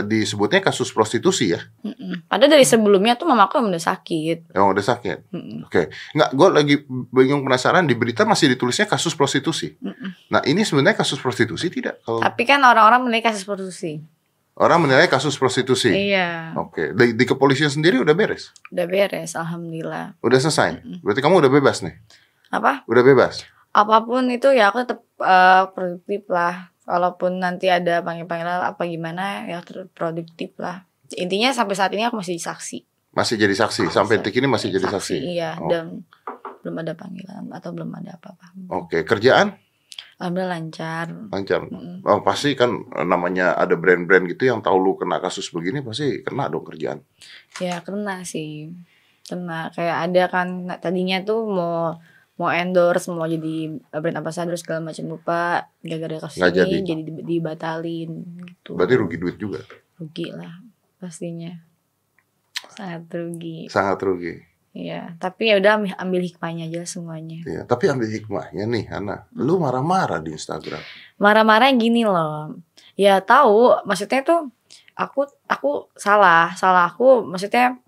disebutnya 0.01 0.63
kasus 0.63 0.95
prostitusi 0.95 1.51
ya? 1.51 1.59
Mm-mm. 1.83 2.23
Padahal 2.23 2.55
dari 2.55 2.63
sebelumnya 2.63 3.19
tuh 3.19 3.27
mamaku 3.27 3.59
udah 3.59 3.83
sakit. 3.83 4.55
Emang 4.55 4.71
udah 4.71 4.79
sakit. 4.81 5.27
Mm-mm. 5.35 5.67
Oke, 5.67 5.91
nggak, 6.15 6.29
gue 6.31 6.47
lagi 6.47 6.75
bingung 7.11 7.43
penasaran 7.43 7.83
di 7.83 7.99
berita 7.99 8.23
masih 8.23 8.55
ditulisnya 8.55 8.87
kasus 8.87 9.11
prostitusi. 9.11 9.75
Mm-mm. 9.77 10.15
Nah 10.31 10.39
ini 10.43 10.63
sebenarnya 10.63 10.95
kasus 10.97 11.19
prostitusi 11.19 11.67
tidak? 11.67 11.99
Kalau 12.01 12.23
Tapi 12.23 12.47
kan 12.47 12.63
orang-orang 12.63 13.03
menilai 13.03 13.27
kasus 13.27 13.43
prostitusi. 13.43 13.99
orang 14.55 14.87
menilai 14.87 15.05
kasus 15.05 15.35
prostitusi. 15.35 15.91
Iya, 15.91 16.55
Oke, 16.55 16.89
di, 16.89 17.11
di 17.11 17.25
kepolisian 17.27 17.69
sendiri 17.69 17.99
udah 17.99 18.15
beres, 18.15 18.55
udah 18.71 18.87
beres, 18.87 19.35
alhamdulillah. 19.35 20.15
udah 20.17 20.39
selesai. 20.39 20.81
Berarti 21.03 21.19
kamu 21.19 21.43
udah 21.43 21.51
bebas 21.51 21.83
nih, 21.83 21.93
Apa? 22.49 22.87
udah 22.87 23.03
bebas. 23.03 23.43
apa 23.69 24.01
pun 24.01 24.25
itu 24.27 24.49
ya 24.49 24.73
aku 24.73 24.81
tetap 24.81 25.03
eh, 25.19 25.63
produktif 25.69 26.25
lah 26.25 26.73
walaupun 26.87 27.37
nanti 27.37 27.67
ada 27.67 27.99
panggil-panggilan 27.99 28.63
apa 28.65 28.81
gimana 28.83 29.43
ya 29.43 29.59
produktif 29.91 30.55
lah 30.55 30.87
intinya 31.13 31.51
sampai 31.51 31.75
saat 31.75 31.91
ini 31.91 32.01
aku 32.01 32.17
masih 32.17 32.39
saksi 32.39 32.79
Masih 33.11 33.35
jadi 33.35 33.55
saksi, 33.55 33.89
sampai 33.89 34.17
detik 34.17 34.37
ini 34.37 34.45
masih 34.45 34.69
jadi 34.69 34.87
saksi. 34.87 35.17
iya 35.27 35.57
Oh. 35.57 35.67
dan 35.67 36.05
belum 36.61 36.75
ada 36.77 36.93
panggilan 36.93 37.47
atau 37.49 37.69
belum 37.71 37.91
ada 37.93 38.15
apa-apa 38.15 38.53
Oke, 38.69 39.01
kerjaan 39.03 39.55
alhamdulillah 40.17 40.53
lancar 40.55 41.05
lancar. 41.29 41.61
Mm-mm. 41.63 42.01
Oh, 42.01 42.21
pasti 42.21 42.53
kan 42.53 42.69
eh, 42.89 43.03
namanya 43.03 43.53
ada 43.53 43.73
brand-brand 43.73 44.25
gitu 44.27 44.47
yang 44.47 44.59
tahu 44.59 44.77
lu 44.77 44.93
kena 44.95 45.17
kasus 45.17 45.49
begini 45.49 45.79
pasti 45.79 46.21
kena 46.21 46.47
dong 46.47 46.63
kerjaan. 46.63 47.01
ya 47.57 47.81
kena 47.81 48.21
sih 48.21 48.69
kena 49.23 49.71
kayak 49.71 49.97
ada 50.07 50.23
kan 50.27 50.47
tadinya 50.77 51.19
tuh 51.21 51.45
mau 51.45 51.97
mau 52.37 52.53
endorse 52.53 53.09
mau 53.09 53.25
jadi 53.25 53.73
brand 53.91 54.21
ambassador 54.21 54.53
segala 54.55 54.93
macam 54.93 55.05
lupa 55.09 55.67
gara-gara 55.81 56.21
kasus 56.21 56.37
Nggak 56.37 56.51
ini 56.53 56.57
jadi. 56.57 56.77
jadi, 56.85 57.01
di- 57.01 57.25
dibatalin 57.25 58.11
gitu 58.45 58.77
Berarti 58.77 58.93
rugi 58.95 59.17
duit 59.17 59.35
juga, 59.35 59.59
rugi 59.97 60.29
lah 60.31 60.53
pastinya 60.97 61.53
sangat 62.73 63.09
rugi 63.09 63.65
sangat 63.69 63.97
rugi. 64.01 64.33
Iya, 64.77 65.17
tapi 65.17 65.49
ya 65.49 65.57
udah 65.57 65.71
ambil, 65.81 65.93
ambil 65.97 66.21
hikmahnya 66.21 66.69
aja 66.69 66.85
semuanya. 66.85 67.41
Iya, 67.49 67.65
tapi 67.65 67.89
ambil 67.89 68.13
hikmahnya 68.13 68.69
nih, 68.69 68.85
Hana. 68.85 69.25
Lu 69.33 69.57
marah-marah 69.57 70.21
di 70.21 70.37
Instagram. 70.37 70.77
Marah-marah 71.17 71.73
gini 71.73 72.05
loh. 72.05 72.53
Ya 72.93 73.17
tahu, 73.17 73.73
maksudnya 73.89 74.21
tuh 74.21 74.53
aku 74.93 75.25
aku 75.49 75.89
salah, 75.97 76.53
salah 76.53 76.93
aku 76.93 77.25
maksudnya 77.25 77.81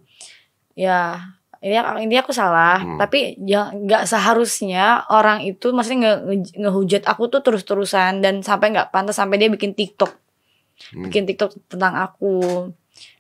ya 0.74 1.30
ini 1.60 1.76
ini 1.76 2.16
aku 2.16 2.32
salah, 2.32 2.80
Hmm. 2.80 2.96
tapi 2.96 3.36
ya 3.44 3.68
nggak 3.70 4.08
seharusnya 4.08 5.04
orang 5.12 5.44
itu 5.44 5.76
maksudnya 5.76 6.00
nge, 6.00 6.14
nge- 6.24 6.56
ngehujat 6.56 7.04
aku 7.04 7.28
tuh 7.28 7.44
terus-terusan 7.44 8.24
dan 8.24 8.40
sampai 8.40 8.72
nggak 8.72 8.96
pantas 8.96 9.20
sampai 9.20 9.36
dia 9.36 9.52
bikin 9.52 9.76
TikTok, 9.76 10.08
Hmm. 10.96 11.04
bikin 11.04 11.28
TikTok 11.28 11.60
tentang 11.68 12.00
aku, 12.00 12.72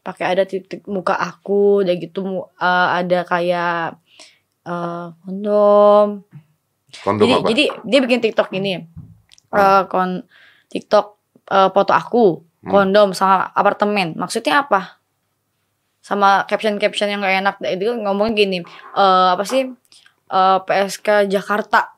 pakai 0.01 0.31
ada 0.31 0.47
titik 0.47 0.87
muka 0.87 1.15
aku, 1.15 1.83
dan 1.83 1.99
gitu 1.99 2.23
eh, 2.55 2.87
ada 3.03 3.19
kayak 3.23 3.99
eh, 4.63 5.05
kondom, 5.19 6.23
Kondom 7.03 7.21
jadi 7.21 7.33
apa? 7.37 7.47
jadi 7.51 7.63
dia 7.83 7.99
bikin 7.99 8.19
TikTok 8.19 8.49
ini. 8.55 8.83
Eh 9.49 9.81
kon 9.87 10.23
TikTok 10.67 11.05
eh, 11.49 11.69
foto 11.75 11.91
aku, 11.91 12.25
Hmm. 12.59 12.71
kondom 12.71 13.11
sama 13.11 13.51
apartemen. 13.51 14.15
Maksudnya 14.15 14.63
apa? 14.63 14.98
Sama 15.99 16.43
caption-caption 16.43 17.07
yang 17.07 17.19
gak 17.19 17.35
enak 17.37 17.55
itu 17.69 17.91
ngomong 17.93 18.31
gini, 18.31 18.63
eh 18.91 19.27
apa 19.29 19.43
sih? 19.43 19.67
Eh, 20.25 20.57
PSK 20.61 21.27
Jakarta. 21.27 21.91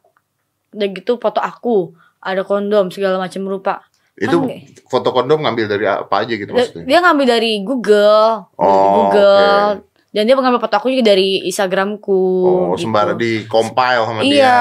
Udah 0.71 0.87
gitu 0.89 1.15
foto 1.15 1.37
aku, 1.37 1.91
ada 2.17 2.41
kondom 2.41 2.87
segala 2.87 3.17
macam 3.17 3.43
rupa. 3.45 3.83
itu 4.13 4.37
kan- 4.37 4.53
foto 4.85 5.09
kondom 5.09 5.41
ngambil 5.41 5.65
dari 5.67 5.85
apa 5.87 6.21
aja 6.21 6.29
gitu 6.29 6.51
Dia, 6.51 6.61
maksudnya? 6.61 6.85
dia 6.85 6.99
ngambil 7.01 7.25
dari 7.27 7.51
Google, 7.59 8.45
dari 8.53 8.69
Oh, 8.77 8.91
Google. 8.99 9.65
Dan 10.07 10.23
dia 10.23 10.35
mengambil 10.35 10.59
foto 10.59 10.75
aku 10.75 10.87
juga 10.87 11.07
dari 11.07 11.41
Instagramku. 11.43 12.21
Oh, 12.43 12.75
gitu. 12.75 12.85
sembara 12.85 13.15
di 13.15 13.47
compile 13.47 14.03
sama 14.03 14.21
Iya, 14.21 14.29
dia. 14.29 14.57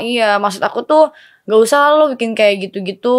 iya. 0.00 0.30
Maksud 0.36 0.58
aku 0.60 0.82
tuh 0.82 1.12
gak 1.44 1.60
usah 1.60 1.92
lo 1.96 2.04
bikin 2.16 2.32
kayak 2.32 2.68
gitu-gitu. 2.68 3.18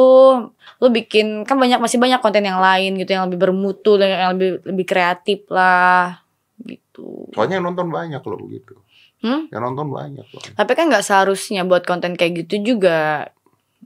Lo 0.82 0.88
bikin 0.90 1.46
kan 1.46 1.56
banyak 1.62 1.78
masih 1.78 2.02
banyak 2.02 2.20
konten 2.20 2.44
yang 2.46 2.58
lain 2.58 2.98
gitu 2.98 3.14
yang 3.14 3.30
lebih 3.30 3.40
bermutu, 3.50 3.98
yang 4.02 4.12
yang 4.12 4.32
lebih 4.38 4.50
lebih 4.66 4.86
kreatif 4.86 5.46
lah 5.54 6.26
gitu. 6.62 7.30
Soalnya 7.32 7.62
yang 7.62 7.70
nonton 7.70 7.88
banyak 7.94 8.22
loh 8.22 8.40
begitu. 8.42 8.74
Hmm? 9.22 9.50
Yang 9.50 9.62
nonton 9.72 9.88
banyak 9.94 10.26
loh. 10.26 10.44
Tapi 10.58 10.72
kan 10.74 10.90
nggak 10.90 11.06
seharusnya 11.06 11.62
buat 11.66 11.86
konten 11.86 12.18
kayak 12.18 12.46
gitu 12.46 12.76
juga 12.76 13.30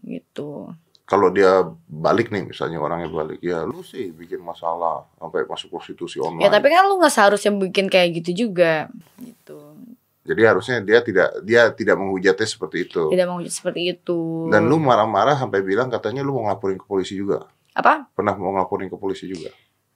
gitu. 0.04 0.72
Kalau 1.10 1.34
dia 1.34 1.66
balik 1.90 2.30
nih 2.30 2.46
misalnya 2.46 2.78
orangnya 2.78 3.10
balik, 3.10 3.42
ya 3.42 3.66
lu 3.66 3.82
sih 3.82 4.14
bikin 4.14 4.46
masalah 4.46 5.10
sampai 5.18 5.42
masuk 5.50 5.74
prostitusi 5.74 6.22
online. 6.22 6.46
Ya 6.46 6.54
tapi 6.54 6.70
kan 6.70 6.86
lu 6.86 7.02
nggak 7.02 7.14
seharusnya 7.14 7.50
bikin 7.50 7.90
kayak 7.90 8.22
gitu 8.22 8.46
juga 8.46 8.94
gitu. 9.18 9.74
Jadi 10.30 10.42
harusnya 10.46 10.78
dia 10.86 11.02
tidak 11.02 11.42
dia 11.42 11.74
tidak 11.74 11.98
menghujatnya 11.98 12.46
seperti 12.46 12.86
itu. 12.86 13.10
Tidak 13.10 13.26
mau 13.26 13.42
seperti 13.42 13.82
itu. 13.98 14.46
Dan 14.54 14.70
lu 14.70 14.78
marah-marah 14.78 15.34
sampai 15.34 15.66
bilang 15.66 15.90
katanya 15.90 16.22
lu 16.22 16.38
mau 16.38 16.46
ngelaporin 16.46 16.78
ke 16.78 16.86
polisi 16.86 17.18
juga. 17.18 17.50
apa? 17.74 18.06
Pernah 18.14 18.38
mau 18.38 18.54
ngelaporin 18.54 18.94
ke 18.94 18.98
polisi 19.02 19.26
juga. 19.26 19.50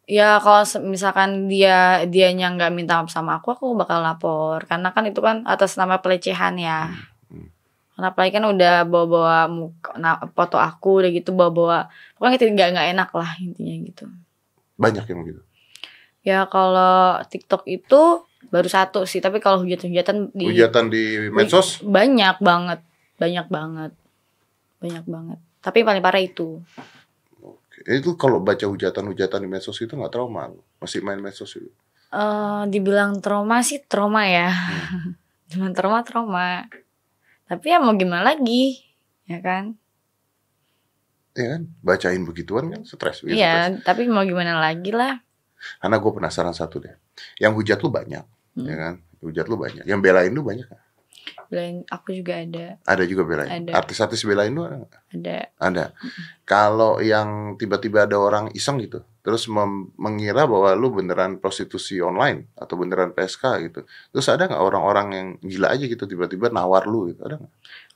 Ya 0.10 0.42
kalau 0.42 0.66
misalkan 0.90 1.46
dia 1.46 2.02
dianya 2.10 2.50
nggak 2.50 2.74
minta 2.74 2.98
maaf 2.98 3.14
sama 3.14 3.38
aku, 3.38 3.54
aku 3.54 3.66
bakal 3.78 4.02
lapor. 4.02 4.66
Karena 4.66 4.90
kan 4.90 5.06
itu 5.06 5.22
kan 5.22 5.46
atas 5.46 5.78
nama 5.78 6.02
pelecehan 6.02 6.58
ya. 6.58 6.90
Hmm. 7.30 7.54
Karena 7.94 8.08
apalagi 8.10 8.34
kan 8.34 8.46
udah 8.50 8.76
bawa-bawa 8.90 9.38
muka, 9.54 9.94
foto 10.34 10.58
aku, 10.58 11.06
udah 11.06 11.12
gitu 11.14 11.30
bawa-bawa. 11.30 11.94
Pokoknya 12.18 12.42
itu 12.42 12.46
nggak 12.50 12.70
nggak 12.74 12.88
enak 12.98 13.10
lah 13.14 13.32
intinya 13.38 13.76
gitu. 13.86 14.06
Banyak 14.82 15.06
yang 15.06 15.20
begitu. 15.22 15.42
Ya 16.24 16.40
kalau 16.50 17.22
TikTok 17.30 17.68
itu 17.70 18.26
baru 18.54 18.70
satu 18.70 19.10
sih, 19.10 19.18
tapi 19.18 19.42
kalau 19.42 19.66
hujatan-hujatan 19.66 20.30
di 20.30 20.46
Hujatan 20.46 20.94
di 20.94 21.34
medsos 21.34 21.82
banyak 21.82 22.38
banget, 22.38 22.86
banyak 23.18 23.48
banget, 23.50 23.92
banyak 24.78 25.06
banget. 25.10 25.40
Tapi 25.66 25.82
paling 25.82 26.04
parah 26.06 26.22
itu. 26.22 26.62
itu 27.84 28.16
kalau 28.16 28.40
baca 28.40 28.64
hujatan-hujatan 28.64 29.44
di 29.44 29.50
medsos 29.50 29.76
itu 29.82 29.92
nggak 29.98 30.14
trauma 30.14 30.48
masih 30.80 31.04
main 31.04 31.20
medsos 31.20 31.52
itu 31.58 31.68
eh 32.14 32.62
dibilang 32.70 33.18
trauma 33.20 33.66
sih 33.66 33.82
trauma 33.82 34.30
ya. 34.30 34.54
Hmm. 34.54 35.18
Cuman 35.50 35.74
trauma 35.74 36.06
trauma. 36.06 36.70
Tapi 37.50 37.66
ya 37.74 37.82
mau 37.82 37.98
gimana 37.98 38.24
lagi, 38.24 38.86
ya 39.26 39.42
kan? 39.42 39.74
ya 41.34 41.58
kan 41.58 41.62
bacain 41.82 42.22
begituan 42.24 42.70
kan 42.70 42.82
stres. 42.86 43.26
Iya, 43.26 43.82
tapi 43.82 44.06
mau 44.06 44.22
gimana 44.22 44.62
lagi 44.62 44.94
lah. 44.94 45.18
karena 45.80 45.96
gue 45.96 46.12
penasaran 46.12 46.52
satu 46.52 46.84
deh 46.84 46.92
yang 47.40 47.56
hujat 47.56 47.80
lu 47.80 47.88
banyak 47.88 48.28
Hmm. 48.54 48.66
ya 48.66 48.76
kan? 48.76 48.94
Hujat 49.20 49.46
lu 49.48 49.56
banyak. 49.56 49.84
Yang 49.84 50.00
belain 50.00 50.32
lu 50.32 50.44
banyak 50.44 50.68
nggak? 50.68 50.84
Belain 51.48 51.86
aku 51.88 52.12
juga 52.12 52.42
ada, 52.42 52.66
ada 52.84 53.04
juga 53.06 53.24
belain? 53.24 53.50
Ada. 53.64 53.72
artis-artis 53.78 54.26
belain 54.26 54.50
lu 54.50 54.66
ada 54.66 54.90
ada. 55.14 55.38
ada. 55.62 55.86
Kalau 56.44 56.98
yang 57.00 57.56
tiba-tiba 57.56 58.04
ada 58.04 58.18
orang 58.18 58.50
iseng 58.52 58.82
gitu 58.82 59.06
terus 59.24 59.48
mengira 59.96 60.44
bahwa 60.44 60.76
lu 60.76 60.92
beneran 60.92 61.40
prostitusi 61.40 62.04
online 62.04 62.52
atau 62.60 62.76
beneran 62.76 63.16
PSK 63.16 63.44
gitu 63.64 63.88
terus 64.12 64.28
ada 64.28 64.52
nggak 64.52 64.60
orang-orang 64.60 65.08
yang 65.16 65.28
gila 65.40 65.72
aja 65.72 65.88
gitu 65.88 66.04
tiba-tiba 66.04 66.52
nawar 66.52 66.84
lu 66.90 67.08
gitu? 67.14 67.24
Ada 67.24 67.40
nggak? 67.40 67.52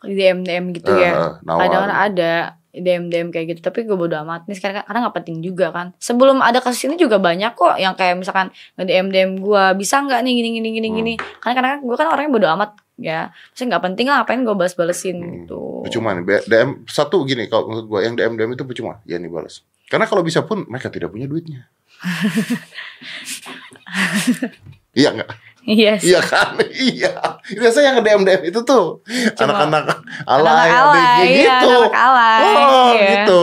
Di 0.08 0.14
DM 0.16 0.40
DM 0.46 0.66
gitu 0.78 0.92
Eh, 0.94 1.04
ya. 1.04 1.36
nawar. 1.44 1.62
Kadang 1.68 1.82
kan 1.84 1.94
ada 2.08 2.32
DM 2.80 3.08
DM 3.08 3.28
kayak 3.30 3.46
gitu, 3.52 3.60
tapi 3.62 3.84
gue 3.84 3.94
bodo 3.94 4.16
amat 4.22 4.46
nih 4.46 4.56
sekarang 4.56 4.82
karena 4.82 4.98
nggak 5.04 5.16
penting 5.18 5.36
juga 5.40 5.70
kan. 5.70 5.86
Sebelum 5.98 6.40
ada 6.40 6.58
kasus 6.60 6.82
ini 6.86 6.96
juga 6.96 7.18
banyak 7.18 7.52
kok 7.54 7.76
yang 7.76 7.94
kayak 7.94 8.16
misalkan 8.16 8.50
nge 8.76 8.84
DM 8.84 9.06
DM 9.10 9.30
gue 9.38 9.64
bisa 9.76 10.00
nggak 10.00 10.20
nih 10.22 10.32
gini 10.34 10.50
gini 10.56 10.68
gini 10.72 10.88
Hmm. 10.88 10.96
gini. 10.96 11.14
Karena 11.40 11.54
kadang 11.56 11.70
gue 11.82 11.96
kan 11.96 12.08
orangnya 12.08 12.32
bodo 12.32 12.48
amat 12.54 12.70
ya. 12.96 13.20
Maksudnya 13.30 13.68
nggak 13.72 13.84
penting 13.86 14.06
lah 14.08 14.16
ngapain 14.22 14.40
gue 14.42 14.56
balas 14.56 14.74
balesin 14.74 15.16
Hmm. 15.18 15.30
gitu. 15.44 15.60
Percuma 15.86 16.10
nih, 16.14 16.42
DM 16.44 16.70
satu 16.86 17.22
gini 17.24 17.46
kalau 17.46 17.70
menurut 17.70 17.86
gua 17.86 18.00
yang 18.02 18.14
DM 18.14 18.34
DM 18.34 18.50
itu 18.54 18.64
percuma, 18.64 18.98
ya 19.04 19.18
nih 19.18 19.28
balas. 19.28 19.62
Karena 19.88 20.04
kalau 20.04 20.20
bisa 20.20 20.44
pun 20.44 20.68
mereka 20.68 20.90
tidak 20.90 21.10
punya 21.10 21.26
duitnya. 21.26 21.66
iya 24.98 25.10
nggak? 25.14 25.30
Iya 25.68 26.00
sih. 26.00 26.16
Iya 26.16 26.20
kan? 26.24 26.56
iya. 26.96 27.12
Biasanya 27.44 27.88
yang 27.92 28.00
DM 28.00 28.22
DM 28.24 28.42
itu 28.48 28.60
tuh 28.64 29.04
anak-anak 29.36 29.84
Anak 30.24 30.40
alay, 30.48 30.70
alay, 30.72 31.04
adiknya 31.04 31.28
iya, 31.28 31.56
gitu. 31.60 31.76
anak 31.84 31.96
alay. 32.00 32.42
Oh, 32.48 32.92
iya. 32.96 33.10
gitu. 33.12 33.42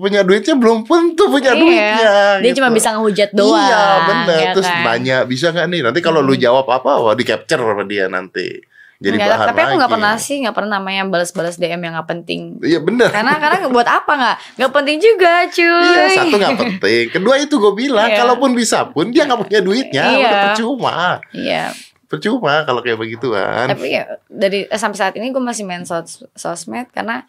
Punya 0.00 0.20
duitnya 0.24 0.54
belum 0.56 0.78
tentu 0.88 1.24
punya 1.28 1.52
Iya. 1.52 1.60
duitnya. 1.60 2.12
Dia 2.40 2.48
gitu. 2.48 2.56
cuma 2.64 2.68
bisa 2.72 2.88
ngehujat 2.96 3.30
doang. 3.36 3.60
Iya, 3.60 3.84
benar. 4.08 4.38
ya 4.40 4.50
Terus 4.56 4.68
kan? 4.72 4.80
nanya, 4.88 5.16
bisa 5.28 5.46
nggak 5.52 5.66
nih? 5.68 5.80
Nanti 5.84 6.00
kalau 6.00 6.24
lu 6.24 6.32
Hmm. 6.32 6.42
jawab 6.42 6.66
apa, 6.66 6.96
wah 6.96 7.12
di 7.12 7.24
capture 7.28 7.60
sama 7.60 7.84
dia 7.84 8.08
nanti. 8.08 8.56
Jadi 8.96 9.20
Nggak, 9.20 9.28
bahan 9.28 9.46
tapi 9.52 9.60
aku 9.60 9.74
nggak 9.76 9.92
pernah 9.92 10.14
sih 10.16 10.36
nggak 10.40 10.56
pernah 10.56 10.70
namanya 10.80 11.02
balas-balas 11.04 11.60
DM 11.60 11.84
yang 11.84 11.94
nggak 12.00 12.08
penting. 12.08 12.56
Iya 12.64 12.80
benar. 12.80 13.12
Karena 13.12 13.36
karena 13.36 13.68
buat 13.68 13.84
apa 13.84 14.12
nggak? 14.16 14.36
Nggak 14.56 14.72
penting 14.72 14.96
juga 15.04 15.32
cuy. 15.52 15.84
Iya, 15.84 16.02
satu 16.16 16.36
nggak 16.40 16.56
penting. 16.56 17.04
Kedua 17.12 17.34
itu 17.36 17.54
gue 17.60 17.72
bilang, 17.76 18.08
Iya. 18.08 18.24
kalaupun 18.24 18.56
bisa 18.56 18.88
pun 18.88 19.12
dia 19.12 19.28
nggak 19.28 19.44
punya 19.44 19.60
duitnya, 19.60 20.04
Iya. 20.08 20.16
udah 20.24 20.38
percuma. 20.48 20.96
Iya. 21.36 21.64
Percuma 22.08 22.64
kalau 22.64 22.80
kayak 22.80 22.96
begituan. 22.96 23.66
Tapi 23.68 23.86
ya 24.00 24.16
dari 24.32 24.64
eh, 24.64 24.80
sampai 24.80 24.96
saat 24.96 25.14
ini 25.20 25.28
gue 25.28 25.42
masih 25.44 25.68
main 25.68 25.84
sos 25.84 26.24
sosmed 26.32 26.88
karena 26.88 27.28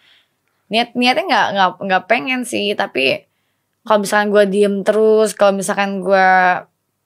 niat 0.71 0.95
niatnya 0.95 1.23
nggak 1.27 1.47
nggak 1.51 1.71
nggak 1.83 2.03
pengen 2.07 2.47
sih. 2.47 2.79
Tapi 2.79 3.27
kalau 3.83 4.07
misalkan 4.07 4.31
gue 4.31 4.43
diem 4.47 4.87
terus, 4.87 5.35
kalau 5.35 5.51
misalkan 5.51 5.99
gue 5.99 6.27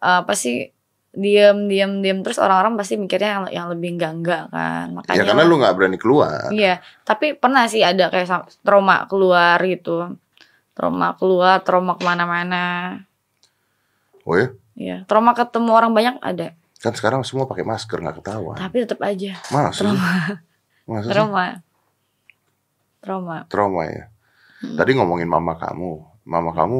apa 0.01 0.33
sih 0.33 0.69
diem 1.11 1.67
diem 1.67 1.99
diem 1.99 2.19
terus 2.23 2.39
orang-orang 2.39 2.79
pasti 2.79 2.95
mikirnya 2.95 3.29
yang, 3.35 3.43
yang 3.51 3.67
lebih 3.67 3.99
enggak 3.99 4.11
enggak 4.15 4.43
kan. 4.47 4.87
Makanya 4.95 5.17
ya 5.19 5.23
karena 5.27 5.43
lu 5.43 5.55
nggak 5.59 5.75
berani 5.75 5.97
keluar. 5.99 6.47
Iya, 6.49 6.79
tapi 7.03 7.35
pernah 7.35 7.67
sih 7.67 7.83
ada 7.83 8.07
kayak 8.07 8.55
trauma 8.63 9.03
keluar 9.11 9.59
gitu. 9.63 10.15
Trauma 10.71 11.11
keluar, 11.19 11.59
trauma 11.67 11.99
ke 11.99 12.03
mana-mana. 12.07 12.95
Oh 14.23 14.39
ya, 14.39 14.55
Iya, 14.71 15.03
trauma 15.03 15.35
ketemu 15.35 15.71
orang 15.73 15.91
banyak 15.91 16.15
ada. 16.23 16.55
kan 16.81 16.97
sekarang 16.97 17.21
semua 17.21 17.45
pakai 17.45 17.61
masker 17.61 18.01
nggak 18.01 18.23
ketahuan. 18.23 18.57
Tapi 18.57 18.81
tetap 18.81 18.97
aja 19.05 19.37
Masa? 19.53 19.85
trauma, 19.85 20.11
Masa 20.89 21.07
trauma. 21.13 21.45
Trauma. 23.01 23.37
Trauma 23.45 23.81
ya. 23.85 24.03
Hmm. 24.61 24.77
Tadi 24.77 24.91
ngomongin 24.93 25.25
mama 25.25 25.57
kamu, 25.57 25.91
mama 26.25 26.51
kamu 26.53 26.79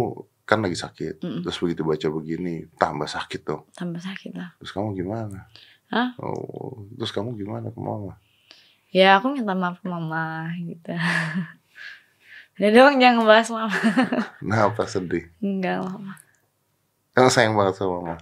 kan 0.52 0.60
lagi 0.60 0.76
sakit. 0.76 1.24
Mm-mm. 1.24 1.42
Terus 1.48 1.58
begitu 1.64 1.88
baca 1.88 2.08
begini, 2.12 2.68
tambah 2.76 3.08
sakit 3.08 3.42
tuh. 3.48 3.64
Tambah 3.72 4.04
sakit 4.04 4.36
lah. 4.36 4.52
Terus 4.60 4.76
kamu 4.76 5.00
gimana? 5.00 5.48
Hah? 5.88 6.12
Oh, 6.20 6.84
terus 7.00 7.16
kamu 7.16 7.40
gimana 7.40 7.72
ke 7.72 7.80
mama? 7.80 8.20
Ya 8.92 9.16
aku 9.16 9.32
minta 9.32 9.56
maaf 9.56 9.80
ke 9.80 9.88
mama 9.88 10.52
gitu. 10.60 10.92
Udah 12.60 12.70
dong 12.76 13.00
jangan 13.00 13.24
bahas 13.24 13.48
mama. 13.48 13.72
Kenapa 14.44 14.84
sedih? 14.92 15.32
Enggak 15.40 15.88
mama. 15.88 16.20
Emang 17.16 17.32
sayang 17.32 17.56
banget 17.56 17.80
sama 17.80 18.04
mama. 18.04 18.16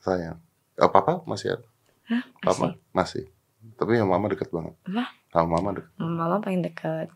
Sayang. 0.00 0.40
Oh, 0.80 0.88
papa 0.88 1.20
masih 1.28 1.60
ada? 1.60 1.66
Hah? 2.08 2.24
Papa 2.40 2.80
masih. 2.96 3.28
Tapi 3.76 4.00
yang 4.00 4.08
mama 4.08 4.32
deket 4.32 4.48
banget. 4.48 4.72
Apa? 4.88 5.12
Sama 5.36 5.60
mama 5.60 5.76
deket. 5.76 5.92
Mama 6.00 6.40
paling 6.40 6.64
dekat. 6.64 7.12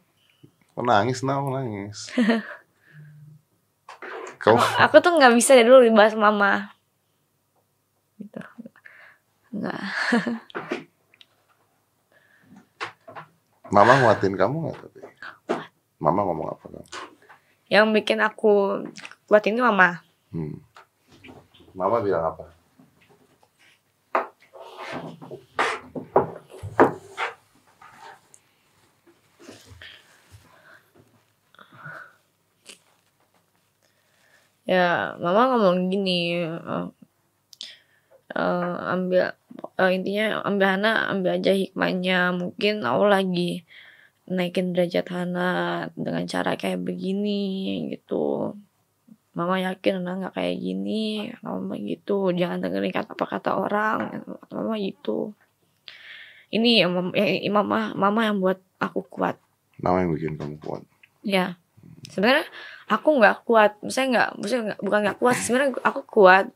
Kok 0.77 0.85
nangis, 0.85 1.25
nah, 1.25 1.41
nangis. 1.41 2.13
Kau 4.45 4.61
Aku 4.61 5.01
tuh 5.01 5.17
nggak 5.17 5.33
bisa 5.33 5.57
dari 5.57 5.65
dulu 5.65 5.81
dibahas 5.81 6.13
mama. 6.13 6.77
Gitu. 8.21 8.41
Enggak. 9.57 9.81
Mama 13.75 13.99
nguatin 13.99 14.39
kamu 14.39 14.71
nggak 14.71 14.77
tapi? 14.87 15.03
Mama 15.99 16.23
ngomong 16.23 16.47
apa 16.55 16.67
kamu? 16.71 16.87
Yang 17.67 17.87
bikin 17.99 18.23
aku 18.23 18.87
kuat 19.27 19.43
ini 19.51 19.59
mama. 19.59 19.99
Hmm. 20.31 20.63
Mama 21.75 21.99
bilang 21.99 22.23
apa? 22.31 22.54
Ya, 34.65 35.13
mama 35.21 35.53
ngomong 35.53 35.93
gini, 35.93 36.41
eh, 36.41 36.87
eh, 38.33 38.75
ambil 38.97 39.37
eh, 39.77 39.91
intinya 39.93 40.41
ambil 40.49 40.67
Hana 40.73 40.93
ambil 41.13 41.37
aja 41.37 41.53
hikmahnya. 41.53 42.33
Mungkin 42.33 42.81
Allah 42.81 43.21
lagi 43.21 43.69
naikin 44.25 44.73
derajat 44.73 45.05
Hana 45.13 45.49
dengan 45.93 46.25
cara 46.25 46.57
kayak 46.57 46.81
begini 46.81 47.41
gitu. 47.93 48.57
Mama 49.37 49.61
yakin 49.61 50.01
Hana 50.01 50.13
nggak 50.25 50.35
kayak 50.41 50.57
gini, 50.57 51.29
mama 51.45 51.77
gitu. 51.77 52.33
Jangan 52.33 52.65
dengerin 52.65 52.95
kata 52.95 53.13
apa 53.13 53.27
kata 53.29 53.51
orang, 53.61 53.99
mama 54.49 54.75
gitu. 54.81 55.37
Ini 56.49 56.87
yang 56.87 56.91
mama, 56.95 57.13
mama, 57.51 57.79
mama 57.93 58.21
yang 58.25 58.39
buat 58.41 58.63
aku 58.81 59.05
kuat. 59.13 59.37
Mama 59.83 60.07
yang 60.07 60.15
bikin 60.17 60.41
kamu 60.41 60.57
kuat. 60.63 60.87
Ya, 61.21 61.59
sebenarnya 62.09 62.45
aku 62.87 63.09
nggak 63.17 63.37
kuat. 63.45 63.73
Maksudnya 63.81 64.09
nggak, 64.11 64.29
maksudnya 64.37 64.63
nggak, 64.69 64.81
bukan 64.81 65.01
nggak 65.05 65.19
kuat. 65.19 65.37
Sebenarnya 65.39 65.71
aku 65.81 66.01
kuat. 66.05 66.47